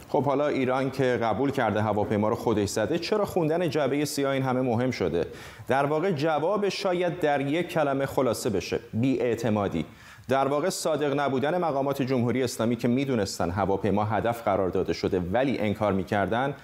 خب 0.09 0.25
حالا 0.25 0.47
ایران 0.47 0.91
که 0.91 1.19
قبول 1.23 1.51
کرده 1.51 1.83
هواپیما 1.83 2.29
رو 2.29 2.35
خودش 2.35 2.69
زده 2.69 2.99
چرا 2.99 3.25
خوندن 3.25 3.71
جعبه 3.71 4.05
سیاه 4.05 4.33
این 4.33 4.43
همه 4.43 4.61
مهم 4.61 4.91
شده؟ 4.91 5.27
در 5.69 5.85
واقع 5.87 6.11
جواب 6.11 6.69
شاید 6.69 7.21
در 7.21 7.41
یک 7.41 7.69
کلمه 7.69 8.07
خلاصه 8.07 8.51
بشه. 8.51 8.81
بیاعتمادی. 8.93 9.85
در 10.29 10.49
واقع 10.49 10.69
صادق 10.71 11.21
نبودن 11.21 11.59
مقامات 11.59 12.03
جمهوری 12.03 12.43
اسلامی 12.43 12.77
که 12.77 12.89
می‌دونستن 12.89 13.51
هواپیما 13.51 14.05
هدف 14.05 14.43
قرار 14.43 14.69
داده 14.69 14.93
شده 14.93 15.21
ولی 15.33 15.59
انکار 15.59 15.93
می‌کردن 15.93 16.55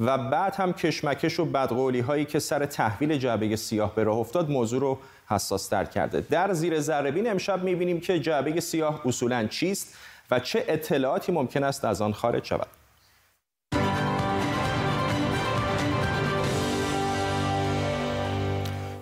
و 0.00 0.18
بعد 0.18 0.54
هم 0.54 0.72
کشمکش 0.72 1.40
و 1.40 1.44
بدقولی 1.44 2.00
هایی 2.00 2.24
که 2.24 2.38
سر 2.38 2.66
تحویل 2.66 3.18
جعبه 3.18 3.56
سیاه 3.56 3.94
به 3.94 4.04
راه 4.04 4.16
افتاد 4.16 4.50
موضوع 4.50 4.80
رو 4.80 4.98
حساس 5.26 5.68
تر 5.68 5.84
کرده. 5.84 6.20
در 6.20 6.52
زیر 6.52 6.80
ذره 6.80 7.30
امشب 7.30 7.62
می‌بینیم 7.62 8.00
که 8.00 8.20
جعبه 8.20 8.60
سیاه 8.60 9.06
اصولا 9.06 9.46
چیست 9.46 9.96
و 10.30 10.40
چه 10.40 10.64
اطلاعاتی 10.68 11.32
ممکن 11.32 11.64
است 11.64 11.84
از 11.84 12.02
آن 12.02 12.12
خارج 12.12 12.44
شود. 12.44 12.66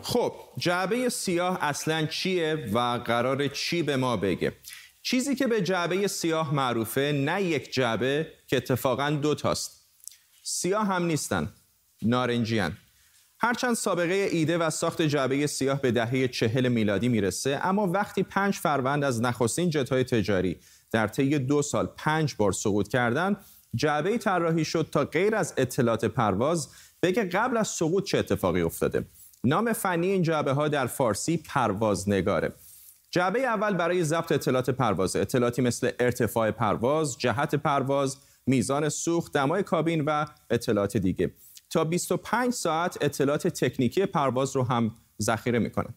خب 0.02 0.32
جعبه 0.58 1.08
سیاه 1.08 1.58
اصلا 1.60 2.06
چیه 2.06 2.68
و 2.72 2.78
قرار 3.04 3.48
چی 3.48 3.82
به 3.82 3.96
ما 3.96 4.16
بگه؟ 4.16 4.52
چیزی 5.02 5.34
که 5.34 5.46
به 5.46 5.62
جعبه 5.62 6.06
سیاه 6.06 6.54
معروفه 6.54 7.12
نه 7.24 7.42
یک 7.42 7.72
جعبه 7.72 8.26
که 8.46 8.56
اتفاقا 8.56 9.10
دو 9.10 9.34
تاست. 9.34 9.77
سیاه 10.50 10.86
هم 10.86 11.06
نیستن. 11.06 11.52
نارنجیان 12.02 12.72
هرچند 13.40 13.74
سابقه 13.74 14.28
ایده 14.32 14.58
و 14.58 14.70
ساخت 14.70 15.02
جعبه 15.02 15.46
سیاه 15.46 15.80
به 15.80 15.90
دهه 15.90 16.28
چهل 16.28 16.68
میلادی 16.68 17.08
می‌رسه 17.08 17.60
اما 17.62 17.86
وقتی 17.86 18.22
پنج 18.22 18.54
فروند 18.54 19.04
از 19.04 19.22
نخستین 19.22 19.70
جتهای 19.70 20.04
تجاری 20.04 20.56
در 20.90 21.08
طی 21.08 21.38
دو 21.38 21.62
سال 21.62 21.88
پنج 21.96 22.34
بار 22.38 22.52
سقوط 22.52 22.88
کردند 22.88 23.36
جعبه 23.74 24.18
طراحی 24.18 24.64
شد 24.64 24.88
تا 24.92 25.04
غیر 25.04 25.34
از 25.34 25.54
اطلاعات 25.56 26.04
پرواز 26.04 26.68
بگه 27.02 27.24
قبل 27.24 27.56
از 27.56 27.68
سقوط 27.68 28.04
چه 28.04 28.18
اتفاقی 28.18 28.62
افتاده. 28.62 29.04
نام 29.44 29.72
فنی 29.72 30.06
این 30.06 30.22
جعبه 30.22 30.52
ها 30.52 30.68
در 30.68 30.86
فارسی 30.86 31.36
پرواز 31.36 32.08
نگاره 32.08 32.52
جعبه 33.10 33.40
اول 33.40 33.74
برای 33.74 34.04
ضبط 34.04 34.32
اطلاعات 34.32 34.70
پرواز. 34.70 35.16
اطلاعاتی 35.16 35.62
مثل 35.62 35.90
ارتفاع 36.00 36.50
پرواز 36.50 37.18
جهت 37.18 37.54
پرواز 37.54 38.16
میزان 38.48 38.88
سوخت 38.88 39.32
دمای 39.32 39.62
کابین 39.62 40.00
و 40.00 40.26
اطلاعات 40.50 40.96
دیگه. 40.96 41.34
تا 41.70 41.84
25 41.84 42.52
ساعت 42.52 42.98
اطلاعات 43.00 43.46
تکنیکی 43.46 44.06
پرواز 44.06 44.56
رو 44.56 44.62
هم 44.62 44.94
ذخیره 45.22 45.58
می‌کنه. 45.58 45.94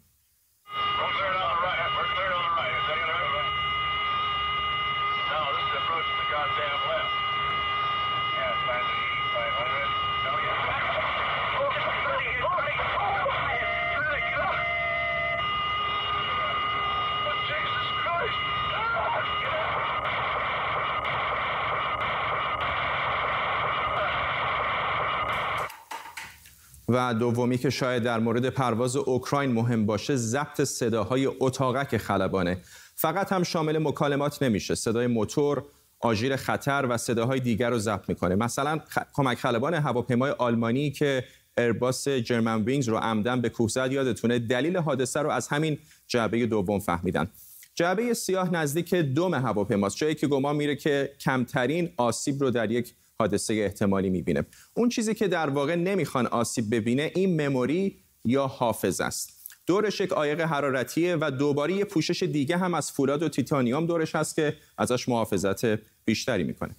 و 26.94 27.14
دومی 27.14 27.58
که 27.58 27.70
شاید 27.70 28.04
در 28.04 28.20
مورد 28.20 28.50
پرواز 28.50 28.96
اوکراین 28.96 29.52
مهم 29.52 29.86
باشه 29.86 30.16
ضبط 30.16 30.62
صداهای 30.62 31.26
اتاقک 31.40 31.98
خلبانه. 31.98 32.58
فقط 32.96 33.34
هم 33.34 33.44
شامل 33.44 33.78
مکالمات 33.78 34.44
نمیشه. 34.44 34.76
صدای 34.76 35.08
موتور 35.08 35.64
آژیر 36.00 36.36
خطر 36.36 36.86
و 36.90 36.98
صداهای 36.98 37.40
دیگر 37.40 37.70
رو 37.70 37.80
ضبط 37.80 38.10
می‌کنه. 38.10 38.36
مثلا 38.36 38.80
کمک 39.14 39.38
خلبان 39.38 39.74
هواپیمای 39.74 40.32
آلمانی 40.32 40.92
که 40.92 41.24
ایرباس 41.58 42.08
Germanwings 42.08 42.90
رو 42.90 42.98
عمداً 42.98 43.42
به 43.42 43.50
کوه 43.50 43.70
زد 43.70 43.92
یادتونه 43.92 44.40
دلیل 44.40 44.78
حادثه 44.78 45.20
رو 45.20 45.30
از 45.30 45.48
همین 45.48 45.78
جعبه 46.08 46.46
دوم 46.46 46.80
فهمیدن. 46.80 47.28
جعبه 47.76 48.14
سیاه 48.14 48.54
نزدیک 48.54 48.96
دم 48.96 49.34
هواپیماست 49.34 49.98
جایی 49.98 50.16
که 50.16 50.28
گمان 50.28 50.56
میره 50.56 50.76
که 50.76 51.12
کمترین 51.20 51.90
آسیب 51.98 52.42
رو 52.42 52.52
در 52.52 52.72
یک 52.72 52.94
حادثه 53.22 53.54
احتمالی 53.54 54.10
می‌بینه. 54.10 54.44
اون 54.74 54.90
چیزی 54.90 55.14
که 55.14 55.28
در 55.28 55.50
واقع 55.50 55.76
نمی‌خوان 55.76 56.28
آسیب 56.28 56.76
ببینه 56.76 57.12
این 57.16 57.42
memory 57.42 57.98
یا 58.26 58.48
حافظه 58.48 59.02
است. 59.02 59.42
دورش 59.68 60.02
یک 60.02 60.10
عایق 60.10 60.42
حرارتیه 60.42 61.18
و 61.22 61.32
دوباره 61.32 61.74
یه 61.74 61.86
پوشش 61.86 62.24
دیگه 62.24 62.58
هم 62.58 62.74
از 62.74 62.92
فولاد 62.92 63.24
و 63.24 63.30
تیتانیوم 63.30 63.86
دورش 63.86 64.16
هست 64.16 64.36
که 64.36 64.56
ازش 64.78 65.10
محافظت 65.10 65.80
بیشتری 66.06 66.44
می‌کنه. 66.44 66.76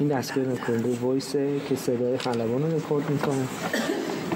این 0.00 0.08
دستگاه 0.08 0.44
record 0.44 0.86
voice 0.86 1.48
ه 1.48 1.60
که 1.68 1.76
صدای 1.76 2.18
خلبان 2.18 2.62
رو 2.62 2.76
رکورد 2.76 3.10
می‌کنه. 3.10 3.48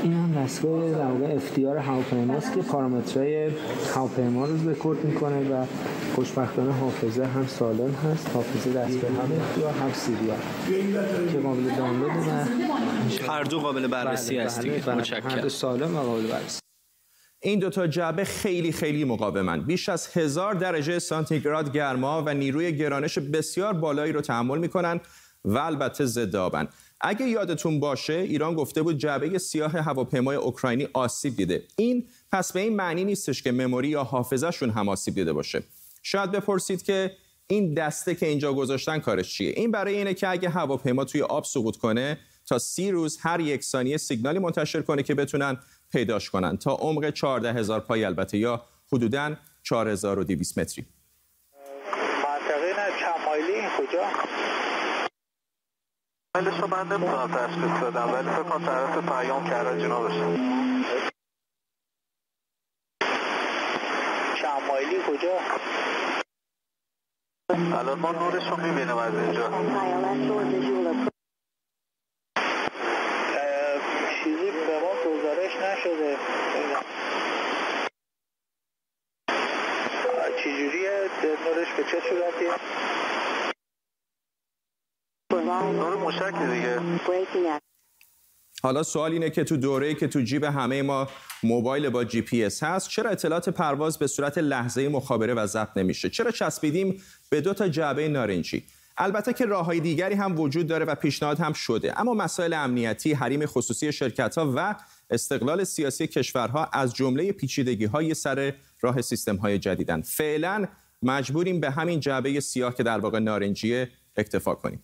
این 0.07 0.14
هم 0.14 0.45
دستگاه 0.45 0.90
در 0.90 1.07
واقع 1.07 1.35
FDR 1.35 1.76
هواپیماست 1.77 2.55
که 2.55 2.62
پارامترهای 2.62 3.51
هواپیما 3.95 4.45
رو 4.45 4.71
رکورد 4.71 5.05
می‌کنه 5.05 5.51
و 5.51 5.66
خوشبختانه 6.14 6.73
حافظه 6.73 7.25
هم 7.25 7.47
سالم 7.47 7.95
هست. 7.95 8.31
حافظه 8.35 8.73
دستگاه 8.73 9.11
هم 9.11 9.33
FDR 9.40 9.72
هم 9.73 9.92
serial 9.92 10.38
که 11.33 11.38
قابل 11.38 11.62
دانلود 11.62 12.11
و 12.11 13.33
هر 13.33 13.45
دو 13.45 13.61
قابل 13.61 13.87
بررسی 13.87 14.35
بله، 14.37 14.45
هست 14.45 14.61
بله، 14.61 14.75
دیگه. 14.75 14.87
بله. 14.87 15.21
هر 15.21 15.40
دو 15.40 15.49
سالم 15.49 15.97
و 15.97 16.01
قابل 16.01 16.27
بررسی. 16.27 16.61
این 17.42 17.59
دوتا 17.59 17.87
جعبه 17.87 18.25
خیلی 18.25 18.73
خیلی 18.73 19.05
مقاومن. 19.05 19.61
بیش 19.61 19.88
از 19.88 20.09
هزار 20.16 20.55
درجه 20.55 20.99
سانتیگراد 20.99 21.73
گرما 21.73 22.23
و 22.27 22.35
نیروی 22.35 22.77
گرانش 22.77 23.19
بسیار 23.19 23.73
بالایی 23.73 24.12
رو 24.12 24.21
تحمل 24.21 24.59
می‌کنن. 24.59 25.01
و 25.46 25.59
البته 25.59 26.04
ضد 26.04 26.37
آبن 26.37 26.68
اگه 27.00 27.28
یادتون 27.28 27.80
باشه 27.80 28.12
ایران 28.12 28.54
گفته 28.54 28.82
بود 28.82 28.98
جعبه 28.98 29.38
سیاه 29.38 29.72
هواپیمای 29.72 30.37
اوکراینی 30.37 30.88
آسیب 30.92 31.37
دیده. 31.37 31.62
این 31.76 32.09
پس 32.32 32.52
به 32.52 32.61
این 32.61 32.76
معنی 32.76 33.04
نیستش 33.04 33.42
که 33.42 33.52
مموری 33.52 33.88
یا 33.88 34.04
حافظهشون 34.04 34.70
هم 34.70 34.88
آسیب 34.88 35.14
دیده 35.14 35.32
باشه. 35.32 35.62
شاید 36.02 36.30
بپرسید 36.30 36.82
که 36.82 37.12
این 37.46 37.74
دسته 37.74 38.14
که 38.14 38.26
اینجا 38.26 38.52
گذاشتن 38.52 38.98
کارش 38.98 39.35
چیه؟ 39.35 39.52
این 39.56 39.70
برای 39.70 39.96
اینه 39.96 40.14
که 40.14 40.28
اگه 40.28 40.48
هواپیما 40.48 41.04
توی 41.04 41.22
آب 41.22 41.44
سقوط 41.44 41.76
کنه 41.76 42.18
تا 42.46 42.59
سی 42.59 42.90
روز 42.90 43.18
هر 43.20 43.40
یک 43.40 43.62
ثانیه 43.62 43.96
سیگنالی 43.96 44.38
منتشر 44.38 44.82
کنه 44.82 45.02
که 45.02 45.14
بتونن 45.14 45.56
پیداش 45.92 46.30
کنن. 46.30 46.56
تا 46.56 46.74
عمق 46.74 47.11
14 47.11 47.52
هزار 47.52 47.80
پای 47.80 48.04
البته 48.04 48.38
یا 48.38 48.62
حدوداً 48.92 49.37
4200 49.62 50.59
متری. 50.59 50.87
منطقه 52.24 52.74
کجا؟ 53.78 54.45
مایلش 56.37 56.61
رو 56.61 56.66
من 56.66 56.88
نمی‌تونم 56.88 57.29
تشخیص 57.29 57.83
بدم 57.83 58.12
ولی 58.12 58.31
فکر 58.31 58.42
کنم 58.42 58.66
طرف 58.66 59.09
پیام 59.09 59.51
کرده 59.51 59.83
جنابشون 59.83 60.37
چند 64.42 64.62
مایلی 64.68 64.96
کجا؟ 65.09 65.38
الان 67.79 67.99
ما 67.99 68.12
نورش 68.12 68.49
رو 68.51 68.57
می‌بینیم 68.57 68.96
از 68.96 69.14
اینجا. 69.14 69.46
افزایش 75.07 75.53
نشده. 75.57 76.16
چجوریه؟ 80.38 81.11
نورش 81.44 81.72
به 81.77 81.85
چه 81.85 82.01
صورتیه؟ 82.09 82.95
دیگه. 86.54 86.80
حالا 88.62 88.82
سوال 88.82 89.12
اینه 89.12 89.30
که 89.30 89.44
تو 89.44 89.56
دوره‌ای 89.56 89.94
که 89.94 90.09
تو 90.09 90.20
جیب 90.20 90.44
همه 90.44 90.82
ما 90.82 91.09
موبایل 91.42 91.88
با 91.88 92.04
جی 92.04 92.22
پی 92.22 92.44
اس 92.44 92.62
هست 92.62 92.88
چرا 92.88 93.11
اطلاعات 93.11 93.48
پرواز 93.48 93.98
به 93.98 94.06
صورت 94.06 94.38
لحظه 94.38 94.88
مخابره 94.88 95.35
و 95.35 95.46
ضبط 95.46 95.76
نمیشه؟ 95.76 96.11
چرا 96.11 96.30
چسبیدیم 96.30 97.02
به 97.30 97.40
دو 97.40 97.54
تا 97.54 97.68
جعبه 97.68 98.09
نارنجی؟ 98.09 98.64
البته 98.98 99.32
که 99.32 99.46
راههای 99.46 99.80
دیگری 99.80 100.14
هم 100.14 100.40
وجود 100.40 100.66
داره 100.66 100.85
و 100.85 100.94
پیشنهاد 100.94 101.40
هم 101.40 101.52
شده. 101.52 102.00
اما 102.00 102.14
مسائل 102.14 102.52
امنیتی 102.52 103.12
حریم 103.12 103.46
خصوصی 103.46 103.92
شرکت 103.92 104.38
ها 104.38 104.52
و 104.56 104.74
استقلال 105.11 105.64
سیاسی 105.64 106.06
کشورها 106.06 106.68
از 106.72 106.94
جمله 106.94 107.32
پیچیدگی 107.32 107.85
های 107.85 108.14
سر 108.14 108.54
راه 108.80 109.02
سیستم 109.02 109.37
های 109.37 109.59
جدیدن. 109.59 110.00
فعلا 110.00 110.66
مجبوریم 111.02 111.61
به 111.61 111.70
همین 111.70 112.00
جعبه 112.00 112.40
سیاه 112.40 112.74
که 112.74 112.82
در 112.82 112.98
واقع 112.98 113.18
نارنجیه 113.18 113.90
اکتفا 114.16 114.54
کنیم. 114.54 114.82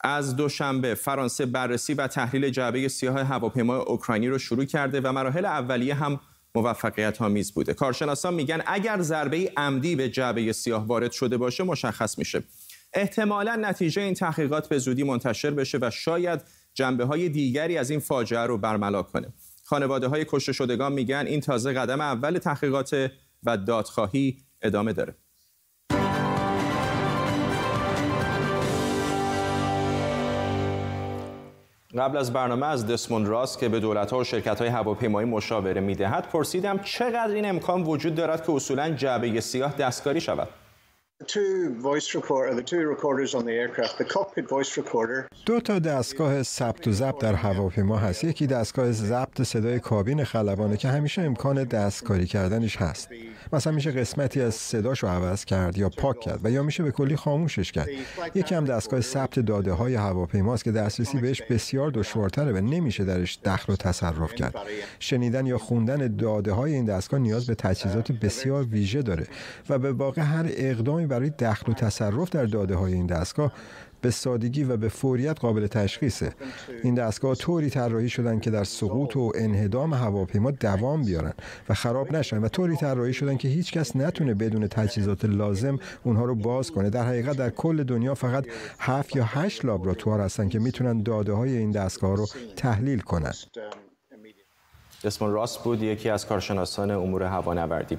از 0.00 0.36
دوشنبه 0.36 0.94
فرانسه 0.94 1.46
بررسی 1.46 1.94
و 1.94 2.06
تحلیل 2.06 2.50
جعبه 2.50 2.88
سیاه 2.88 3.20
هواپیمای 3.20 3.80
اوکراینی 3.80 4.28
رو 4.28 4.38
شروع 4.38 4.64
کرده 4.64 5.00
و 5.00 5.12
مراحل 5.12 5.44
اولیه 5.44 5.94
هم 5.94 6.20
موفقیت 6.54 7.22
آمیز 7.22 7.52
بوده. 7.52 7.74
کارشناسان 7.74 8.34
میگن 8.34 8.62
اگر 8.66 9.00
ضربه 9.00 9.52
عمدی 9.56 9.96
به 9.96 10.08
جعبه 10.08 10.52
سیاه 10.52 10.86
وارد 10.86 11.12
شده 11.12 11.36
باشه 11.36 11.64
مشخص 11.64 12.18
میشه. 12.18 12.42
احتمالا 12.94 13.56
نتیجه 13.56 14.02
این 14.02 14.14
تحقیقات 14.14 14.68
به 14.68 14.78
زودی 14.78 15.02
منتشر 15.02 15.50
بشه 15.50 15.78
و 15.80 15.90
شاید 15.90 16.40
جنبه 16.74 17.04
های 17.04 17.28
دیگری 17.28 17.78
از 17.78 17.90
این 17.90 18.00
فاجعه 18.00 18.40
رو 18.40 18.58
برملا 18.58 19.02
کنه. 19.02 19.28
خانواده 19.64 20.08
های 20.08 20.24
کشته 20.28 20.52
شدگان 20.52 20.92
میگن 20.92 21.24
این 21.26 21.40
تازه 21.40 21.72
قدم 21.72 22.00
اول 22.00 22.38
تحقیقات 22.38 23.10
و 23.42 23.56
دادخواهی 23.56 24.38
ادامه 24.62 24.92
داره. 24.92 25.14
قبل 31.96 32.16
از 32.16 32.32
برنامه 32.32 32.66
از 32.66 32.86
دسموند 32.86 33.28
راست 33.28 33.58
که 33.58 33.68
به 33.68 33.80
دولت‌ها 33.80 34.18
و 34.18 34.24
شرکت‌های 34.24 34.68
هواپیمایی 34.68 35.28
مشاوره 35.28 35.80
می‌دهد 35.80 36.28
پرسیدم 36.28 36.78
چقدر 36.78 37.34
این 37.34 37.48
امکان 37.48 37.82
وجود 37.82 38.14
دارد 38.14 38.46
که 38.46 38.52
اصولاً 38.52 38.90
جعبه 38.90 39.40
سیاه 39.40 39.74
دستکاری 39.76 40.20
شود؟ 40.20 40.48
دو 45.46 45.60
تا 45.60 45.78
دستگاه 45.78 46.42
ثبت 46.42 46.88
و 46.88 46.92
ضبط 46.92 47.18
در 47.18 47.34
هواپیما 47.34 47.96
هست. 47.96 48.24
یکی 48.24 48.46
دستگاه 48.46 48.92
ضبط 48.92 49.42
صدای 49.42 49.80
کابین 49.80 50.24
خلبانه 50.24 50.76
که 50.76 50.88
همیشه 50.88 51.22
امکان 51.22 51.64
دستکاری 51.64 52.26
کردنش 52.26 52.76
هست. 52.76 53.08
مثلا 53.52 53.72
میشه 53.72 53.90
قسمتی 53.90 54.40
از 54.40 54.54
صداش 54.54 55.02
رو 55.02 55.08
عوض 55.08 55.44
کرد 55.44 55.78
یا 55.78 55.88
پاک 55.88 56.20
کرد 56.20 56.40
و 56.44 56.50
یا 56.50 56.62
میشه 56.62 56.82
به 56.82 56.90
کلی 56.90 57.16
خاموشش 57.16 57.72
کرد. 57.72 57.88
یکی 58.34 58.54
هم 58.54 58.64
دستگاه 58.64 59.00
ثبت 59.00 59.38
داده 59.38 59.72
های 59.72 59.94
هواپیماست 59.94 60.64
که 60.64 60.72
دسترسی 60.72 61.18
بهش 61.18 61.42
بسیار 61.42 61.90
دشوارتره 61.90 62.52
و 62.52 62.56
نمیشه 62.56 63.04
درش 63.04 63.38
دخل 63.44 63.72
و 63.72 63.76
تصرف 63.76 64.34
کرد. 64.34 64.54
شنیدن 64.98 65.46
یا 65.46 65.58
خوندن 65.58 66.16
داده 66.16 66.52
های 66.52 66.74
این 66.74 66.84
دستگاه 66.84 67.20
نیاز 67.20 67.46
به 67.46 67.54
تجهیزات 67.54 68.12
بسیار 68.12 68.64
ویژه 68.64 69.02
داره 69.02 69.26
و 69.68 69.78
به 69.78 69.92
واقع 69.92 70.22
هر 70.22 70.44
اقدامی 70.48 71.07
برای 71.08 71.30
دخل 71.30 71.72
و 71.72 71.74
تصرف 71.74 72.30
در 72.30 72.44
داده 72.44 72.74
های 72.74 72.92
این 72.92 73.06
دستگاه 73.06 73.52
به 74.00 74.10
سادگی 74.10 74.64
و 74.64 74.76
به 74.76 74.88
فوریت 74.88 75.40
قابل 75.40 75.66
تشخیصه. 75.66 76.32
این 76.82 76.94
دستگاه 76.94 77.34
طوری 77.34 77.70
طراحی 77.70 78.08
شدن 78.08 78.40
که 78.40 78.50
در 78.50 78.64
سقوط 78.64 79.16
و 79.16 79.32
انهدام 79.34 79.94
هواپیما 79.94 80.50
دوام 80.50 81.04
بیارن 81.04 81.32
و 81.68 81.74
خراب 81.74 82.16
نشن 82.16 82.38
و 82.38 82.48
طوری 82.48 82.76
طراحی 82.76 83.12
شدن 83.12 83.36
که 83.36 83.48
هیچ 83.48 83.72
کس 83.72 83.96
نتونه 83.96 84.34
بدون 84.34 84.66
تجهیزات 84.66 85.24
لازم 85.24 85.78
اونها 86.04 86.24
رو 86.24 86.34
باز 86.34 86.70
کنه. 86.70 86.90
در 86.90 87.06
حقیقت 87.06 87.36
در 87.36 87.50
کل 87.50 87.82
دنیا 87.82 88.14
فقط 88.14 88.46
هفت 88.78 89.16
یا 89.16 89.24
هشت 89.24 89.64
لابراتوار 89.64 90.20
هستن 90.20 90.48
که 90.48 90.58
می‌تونن 90.58 91.02
داده 91.02 91.32
های 91.32 91.56
این 91.56 91.70
دستگاه 91.70 92.16
رو 92.16 92.26
تحلیل 92.56 93.00
کنن. 93.00 93.32
اسمون 95.04 95.32
راست 95.32 95.64
بود 95.64 95.82
یکی 95.82 96.10
از 96.10 96.26
کارشناسان 96.26 96.90
امور 96.90 97.22
هوانوردی. 97.22 97.98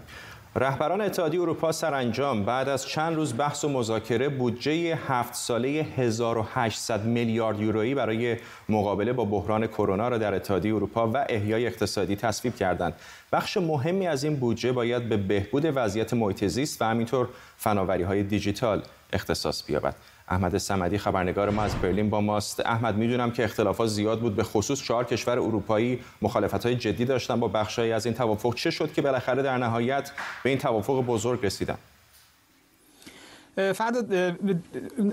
رهبران 0.55 1.01
اتحادیه 1.01 1.41
اروپا 1.41 1.71
سرانجام 1.71 2.45
بعد 2.45 2.69
از 2.69 2.87
چند 2.87 3.15
روز 3.15 3.37
بحث 3.37 3.65
و 3.65 3.69
مذاکره 3.69 4.29
بودجه 4.29 4.99
هفت 5.07 5.33
ساله 5.33 5.69
1800 5.97 7.05
میلیارد 7.05 7.59
یورویی 7.59 7.95
برای 7.95 8.37
مقابله 8.69 9.13
با 9.13 9.25
بحران 9.25 9.67
کرونا 9.67 10.07
را 10.07 10.17
در 10.17 10.33
اتحادیه 10.33 10.75
اروپا 10.75 11.07
و 11.07 11.25
احیای 11.29 11.67
اقتصادی 11.67 12.15
تصویب 12.15 12.55
کردند. 12.55 12.93
بخش 13.31 13.57
مهمی 13.57 14.07
از 14.07 14.23
این 14.23 14.35
بودجه 14.35 14.71
باید 14.71 15.09
به 15.09 15.17
بهبود 15.17 15.71
وضعیت 15.75 16.13
محیط 16.13 16.45
زیست 16.45 16.81
و 16.81 16.85
همینطور 16.85 17.27
فناوری‌های 17.57 18.23
دیجیتال 18.23 18.81
اختصاص 19.13 19.65
بیابد. 19.65 19.95
احمد 20.29 20.57
سمدی 20.57 20.97
خبرنگار 20.97 21.49
ما 21.49 21.63
از 21.63 21.75
برلین 21.75 22.09
با 22.09 22.21
ماست. 22.21 22.59
احمد 22.59 22.95
می‌دونم 22.95 23.31
که 23.31 23.43
اختلافات 23.43 23.87
زیاد 23.87 24.19
بود 24.19 24.35
به 24.35 24.43
خصوص 24.43 24.83
چهار 24.83 25.03
کشور 25.03 25.39
اروپایی. 25.39 25.99
مخالفت 26.21 26.65
های 26.65 26.75
جدی 26.75 27.05
داشتن 27.05 27.39
با 27.39 27.47
بخشهایی 27.47 27.91
از 27.91 28.05
این 28.05 28.15
توافق. 28.15 28.55
چه 28.55 28.71
شد 28.71 28.93
که 28.93 29.01
بالاخره 29.01 29.43
در 29.43 29.57
نهایت 29.57 30.11
به 30.43 30.49
این 30.49 30.59
توافق 30.59 31.01
بزرگ 31.01 31.45
رسیدن؟ 31.45 31.77
فرد 33.59 33.95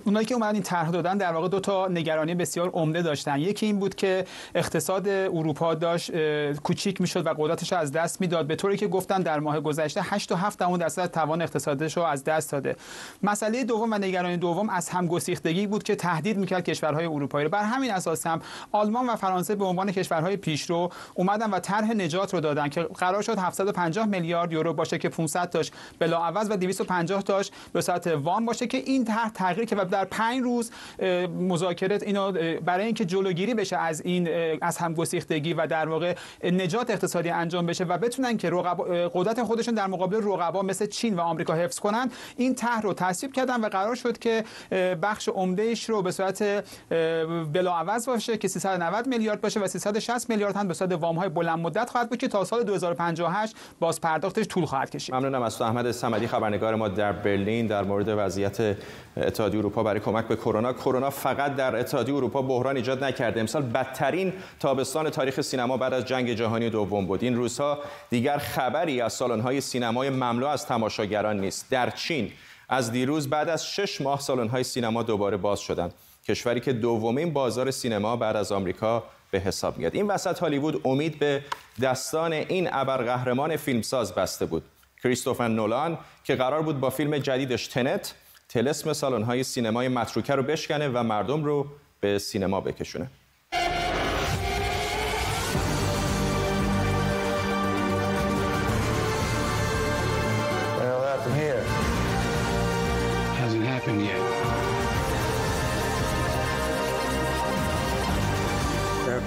اونایی 0.04 0.26
که 0.26 0.34
اومدن 0.34 0.54
این 0.54 0.62
طرح 0.62 0.90
دادن 0.90 1.18
در 1.18 1.32
واقع 1.32 1.48
دو 1.48 1.60
تا 1.60 1.88
نگرانی 1.88 2.34
بسیار 2.34 2.68
عمده 2.68 3.02
داشتن. 3.02 3.38
یکی 3.38 3.66
این 3.66 3.78
بود 3.78 3.94
که 3.94 4.24
اقتصاد 4.54 5.08
اروپا 5.08 5.74
داشت 5.74 6.10
کوچیک 6.52 7.00
می‌شد 7.00 7.26
و 7.26 7.34
قدرتش 7.38 7.72
از 7.72 7.92
دست 7.92 8.20
می‌داد 8.20 8.46
به 8.46 8.56
طوری 8.56 8.76
که 8.76 8.88
گفتن 8.88 9.22
در 9.22 9.40
ماه 9.40 9.60
گذشته 9.60 10.00
8 10.04 10.28
تا 10.28 10.36
7 10.36 10.58
درصد 10.58 11.10
توان 11.10 11.42
اقتصادش 11.42 11.96
رو 11.96 12.02
از 12.02 12.24
دست 12.24 12.52
داده. 12.52 12.76
مسئله 13.22 13.64
دوم 13.64 13.92
و 13.92 13.98
نگرانی 13.98 14.36
دوم 14.36 14.70
از 14.70 14.88
همگسیختگی 14.88 15.66
بود 15.66 15.82
که 15.82 15.96
تهدید 15.96 16.36
می‌کرد 16.36 16.64
کشورهای 16.64 17.06
اروپایی 17.06 17.44
رو. 17.44 17.50
بر 17.50 17.64
همین 17.64 17.90
اساس 17.90 18.26
هم 18.26 18.40
آلمان 18.72 19.06
و 19.06 19.16
فرانسه 19.16 19.54
به 19.54 19.64
عنوان 19.64 19.92
کشورهای 19.92 20.36
پیشرو 20.36 20.90
اومدن 21.14 21.50
و 21.50 21.58
طرح 21.58 21.92
نجات 21.92 22.34
رو 22.34 22.40
دادن 22.40 22.68
که 22.68 22.82
قرار 22.82 23.22
شد 23.22 23.38
750 23.38 24.06
میلیارد 24.06 24.52
یورو 24.52 24.72
باشه 24.72 24.98
که 24.98 25.08
500 25.08 25.50
تاش 25.50 25.70
بلاعوض 25.98 26.50
و 26.50 26.56
250 26.56 27.22
تاش 27.22 27.50
به 27.72 27.80
صورت 27.80 28.06
وام 28.06 28.35
باشه 28.44 28.66
که 28.66 28.78
این 28.78 29.04
طرح 29.04 29.28
تغییر 29.28 29.66
که 29.66 29.74
در 29.74 30.04
پنج 30.04 30.42
روز 30.42 30.70
مذاکره 31.38 31.98
اینو 32.02 32.32
برای 32.64 32.84
اینکه 32.84 33.04
جلوگیری 33.04 33.54
بشه 33.54 33.76
از 33.76 34.00
این 34.00 34.28
از 34.62 34.78
همگسیختگی 34.78 35.54
و 35.54 35.66
در 35.66 35.88
واقع 35.88 36.14
نجات 36.44 36.90
اقتصادی 36.90 37.30
انجام 37.30 37.66
بشه 37.66 37.84
و 37.84 37.98
بتونن 37.98 38.36
که 38.36 38.50
قدرت 39.14 39.42
خودشون 39.42 39.74
در 39.74 39.86
مقابل 39.86 40.16
رقبا 40.16 40.62
مثل 40.62 40.86
چین 40.86 41.16
و 41.16 41.20
آمریکا 41.20 41.54
حفظ 41.54 41.78
کنن 41.78 42.10
این 42.36 42.54
طرح 42.54 42.80
رو 42.80 42.94
تصویب 42.94 43.32
کردن 43.32 43.60
و 43.60 43.68
قرار 43.68 43.94
شد 43.94 44.18
که 44.18 44.44
بخش 45.02 45.28
عمدهش 45.28 45.88
رو 45.88 46.02
به 46.02 46.10
صورت 46.10 46.64
بلاعوض 47.52 48.08
باشه 48.08 48.38
که 48.38 48.48
390 48.48 49.06
میلیارد 49.06 49.40
باشه 49.40 49.60
و 49.60 49.66
360 49.66 50.30
میلیارد 50.30 50.56
هم 50.56 50.68
به 50.68 50.74
صورت 50.74 50.92
وام 50.92 51.16
های 51.16 51.28
بلند 51.28 51.58
مدت 51.58 51.90
خواهد 51.90 52.08
بود 52.08 52.18
که 52.18 52.28
تا 52.28 52.44
سال 52.44 52.62
2058 52.62 53.56
باز 53.80 54.00
پرداختش 54.00 54.46
طول 54.48 54.64
خواهد 54.64 54.90
کشید. 54.90 55.14
ممنونم. 55.14 55.42
از 55.42 55.62
احمد 55.62 55.90
صمدی 55.90 56.26
خبرنگار 56.26 56.74
ما 56.74 56.88
در 56.88 57.12
برلین. 57.12 57.66
در 57.66 57.84
مورد 57.84 58.08
وضعیت 58.16 58.76
اتحادیه 59.16 59.60
اروپا 59.60 59.82
برای 59.82 60.00
کمک 60.00 60.28
به 60.28 60.36
کرونا. 60.36 60.72
کرونا 60.72 61.10
فقط 61.10 61.56
در 61.56 61.76
اتحادیه 61.76 62.14
اروپا 62.14 62.42
بحران 62.42 62.76
ایجاد 62.76 63.04
نکرده. 63.04 63.40
امسال 63.40 63.62
بدترین 63.62 64.32
تابستان 64.60 65.10
تاریخ 65.10 65.40
سینما 65.40 65.76
بعد 65.76 65.92
از 65.92 66.04
جنگ 66.04 66.32
جهانی 66.32 66.70
دوم 66.70 67.06
بود. 67.06 67.22
این 67.22 67.36
روزها 67.36 67.78
دیگر 68.10 68.38
خبری 68.38 69.00
از 69.00 69.12
سالن‌های 69.12 69.60
سینمای 69.60 70.10
مملو 70.10 70.46
از 70.46 70.66
تماشاگران 70.66 71.40
نیست. 71.40 71.70
در 71.70 71.90
چین 71.90 72.32
از 72.68 72.92
دیروز 72.92 73.30
بعد 73.30 73.48
از 73.48 73.66
شش 73.66 74.00
ماه 74.00 74.20
سالن‌های 74.20 74.64
سینما 74.64 75.02
دوباره 75.02 75.36
باز 75.36 75.60
شدند. 75.60 75.94
کشوری 76.28 76.60
که 76.60 76.72
دومین 76.72 77.32
بازار 77.32 77.70
سینما 77.70 78.16
بعد 78.16 78.36
از 78.36 78.52
آمریکا 78.52 79.04
به 79.30 79.38
حساب 79.38 79.78
میاد. 79.78 79.94
این 79.94 80.06
وسط 80.06 80.38
هالیوود 80.38 80.80
امید 80.84 81.18
به 81.18 81.42
دستان 81.82 82.32
این 82.32 82.68
ابرقهرمان 82.72 83.56
فیلمساز 83.56 84.14
بسته 84.14 84.46
بود. 84.46 84.62
کریستوفر 85.06 85.48
نولان 85.48 85.98
که 86.24 86.34
قرار 86.34 86.62
بود 86.62 86.80
با 86.80 86.90
فیلم 86.90 87.18
جدیدش 87.18 87.66
تنت 87.66 88.14
تلسم 88.48 88.92
سالن‌های 88.92 89.42
سینمای 89.42 89.88
متروکه 89.88 90.34
رو 90.34 90.42
بشکنه 90.42 90.88
و 90.88 91.02
مردم 91.02 91.44
رو 91.44 91.66
به 92.00 92.18
سینما 92.18 92.60
بکشونه 92.60 93.10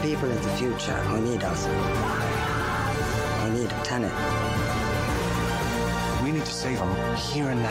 people 0.02 0.32
in 0.32 0.42
the 0.42 0.54
future 0.60 1.00
who 1.10 1.18
need 1.28 1.44
us. 1.44 1.62
We 3.44 3.50
need 3.60 3.72
a 3.72 3.84
tenant. 3.84 4.49
Here 6.60 7.48
and. 7.48 7.66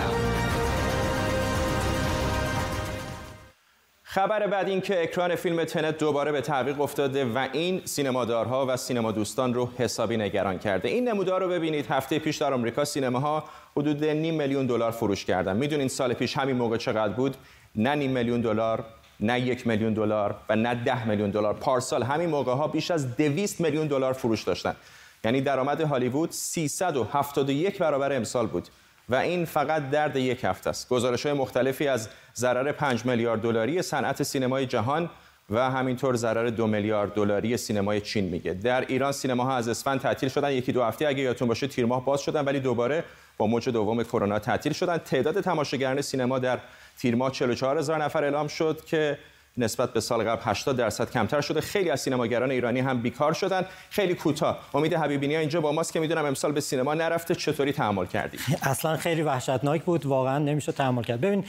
خبر 4.02 4.46
بعد 4.46 4.68
این 4.68 4.80
که 4.80 5.02
اکران 5.02 5.34
فیلم 5.34 5.64
تنت 5.64 5.98
دوباره 5.98 6.32
به 6.32 6.40
تعویق 6.40 6.80
افتاده 6.80 7.24
و 7.24 7.48
این 7.52 7.82
سینمادارها 7.84 8.66
و 8.68 8.76
سینما 8.76 9.12
دوستان 9.12 9.54
رو 9.54 9.70
حسابی 9.78 10.16
نگران 10.16 10.58
کرده. 10.58 10.88
این 10.88 11.08
نمودار 11.08 11.42
رو 11.42 11.48
ببینید. 11.48 11.86
هفته 11.86 12.18
پیش 12.18 12.36
در 12.36 12.54
آمریکا 12.54 12.84
سینماها 12.84 13.44
حدود 13.76 14.04
نیم 14.04 14.34
میلیون 14.34 14.66
دلار 14.66 14.90
فروش 14.90 15.24
کردن. 15.24 15.56
می‌دونین 15.56 15.88
سال 15.88 16.12
پیش 16.12 16.36
همین 16.36 16.56
موقع 16.56 16.76
چقدر 16.76 17.12
بود؟ 17.12 17.36
نه 17.76 17.94
نیم 17.94 18.10
میلیون 18.10 18.40
دلار 18.40 18.84
نه 19.20 19.40
یک 19.40 19.66
میلیون 19.66 19.94
دلار 19.94 20.34
و 20.48 20.56
نه 20.56 20.74
ده 20.84 21.08
میلیون 21.08 21.30
دلار. 21.30 21.54
پارسال 21.54 22.02
همین 22.02 22.30
موقع 22.30 22.52
ها 22.52 22.68
بیش 22.68 22.90
از 22.90 23.16
دویست 23.16 23.60
میلیون 23.60 23.86
دلار 23.86 24.12
فروش 24.12 24.42
داشتن. 24.42 24.76
یعنی 25.24 25.40
درآمد 25.40 25.80
هالیوود 25.80 26.30
371 26.30 27.78
برابر 27.78 28.16
امسال 28.16 28.46
بود 28.46 28.68
و 29.08 29.14
این 29.14 29.44
فقط 29.44 29.90
درد 29.90 30.16
یک 30.16 30.44
هفته 30.44 30.70
است. 30.70 30.88
گزارش 30.88 31.26
های 31.26 31.34
مختلفی 31.34 31.88
از 31.88 32.08
ضرر 32.36 32.72
5 32.72 33.06
میلیارد 33.06 33.40
دلاری 33.40 33.82
صنعت 33.82 34.22
سینمای 34.22 34.66
جهان 34.66 35.10
و 35.50 35.70
همینطور 35.70 36.16
ضرر 36.16 36.50
دو 36.50 36.66
میلیارد 36.66 37.14
دلاری 37.14 37.56
سینمای 37.56 38.00
چین 38.00 38.24
میگه. 38.24 38.54
در 38.54 38.80
ایران 38.80 39.12
سینماها 39.12 39.56
از 39.56 39.68
اسفند 39.68 40.00
تعطیل 40.00 40.28
شدن. 40.28 40.52
یکی 40.52 40.72
دو 40.72 40.82
هفته 40.82 41.06
اگه 41.06 41.22
یادتون 41.22 41.48
باشه 41.48 41.66
تیر 41.66 41.86
ماه 41.86 42.04
باز 42.04 42.20
شدن 42.20 42.44
ولی 42.44 42.60
دوباره 42.60 43.04
با 43.36 43.46
موج 43.46 43.68
دوم 43.68 44.02
کرونا 44.02 44.38
تعطیل 44.38 44.72
شدن. 44.72 44.98
تعداد 44.98 45.40
تماشاگران 45.40 46.00
سینما 46.00 46.38
در 46.38 46.58
تیر 46.98 47.14
ماه 47.14 47.32
44 47.32 47.78
هزار 47.78 48.04
نفر 48.04 48.24
اعلام 48.24 48.48
شد 48.48 48.84
که 48.86 49.18
نسبت 49.58 49.92
به 49.92 50.00
سال 50.00 50.24
قبل 50.24 50.42
80 50.44 50.76
درصد 50.76 51.10
کمتر 51.10 51.40
شده. 51.40 51.60
خیلی 51.60 51.90
از 51.90 52.00
سینماگران 52.00 52.50
ایرانی 52.50 52.80
هم 52.80 53.02
بیکار 53.02 53.32
شدن. 53.32 53.66
خیلی 53.90 54.14
کوتاه. 54.14 54.58
امید 54.74 54.94
حبیبی 54.94 55.36
اینجا 55.36 55.60
با 55.60 55.72
ماست 55.72 55.92
که 55.92 56.00
می‌دونم 56.00 56.24
امسال 56.24 56.52
به 56.52 56.60
سینما 56.60 56.94
نرفته. 56.94 57.34
چطوری 57.34 57.72
تحمل 57.72 58.06
کردی؟ 58.06 58.38
اصلا 58.62 58.96
خیلی 58.96 59.22
وحشتناک 59.22 59.82
بود. 59.82 60.06
واقعا 60.06 60.38
نمیشه 60.38 60.72
تحمل 60.72 61.02
کرد. 61.02 61.20
ببین 61.20 61.44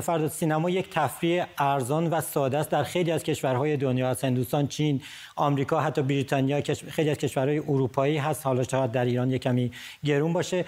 فردا 0.00 0.28
سینما 0.28 0.70
یک 0.70 0.90
تفریح 0.90 1.44
ارزان 1.58 2.10
و 2.10 2.20
ساده 2.20 2.58
است. 2.58 2.70
در 2.70 2.84
خیلی 2.84 3.12
از 3.12 3.22
کشورهای 3.22 3.76
دنیا 3.76 4.08
از 4.08 4.24
هندوستان 4.24 4.66
چین 4.66 5.02
آمریکا 5.36 5.80
حتی 5.80 6.02
بریتانیا 6.02 6.62
خیلی 6.90 7.10
از 7.10 7.16
کشورهای 7.16 7.58
اروپایی 7.58 8.16
هست. 8.16 8.46
حالا 8.46 8.62
شاید 8.62 8.92
در 8.92 9.04
ایران 9.04 9.30
یک 9.30 9.42
کمی 9.42 9.72
گرون 10.04 10.32
باشه. 10.32 10.64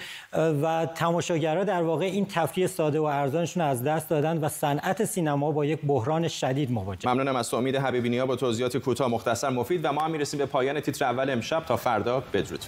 و 0.63 0.87
تماشاگرها 0.95 1.65
در 1.65 1.83
واقع 1.83 2.05
این 2.05 2.27
تفریح 2.27 2.67
ساده 2.67 3.01
و 3.01 3.03
ارزانشون 3.03 3.63
از 3.63 3.85
دست 3.85 4.09
دادن 4.09 4.39
و 4.39 4.49
صنعت 4.49 5.05
سینما 5.05 5.51
با 5.51 5.65
یک 5.65 5.81
بحران 5.87 6.29
شدید 6.29 6.71
مواجه. 6.83 7.11
ممنونم 7.11 7.37
از 7.37 7.55
امید 7.55 7.77
حبیبی 7.77 8.23
با 8.23 8.37
توضیحات 8.37 8.77
کوتاه 8.77 9.09
مختصر 9.09 9.51
مفید 9.51 9.85
و 9.85 9.93
ما 9.93 10.01
هم 10.01 10.11
می‌رسیم 10.11 10.39
به 10.39 10.47
پایان 10.47 10.81
تیتر 10.81 11.05
اول 11.05 11.31
امشب. 11.31 11.65
تا 11.67 11.77
فردا 11.77 12.21
بدرود. 12.33 12.61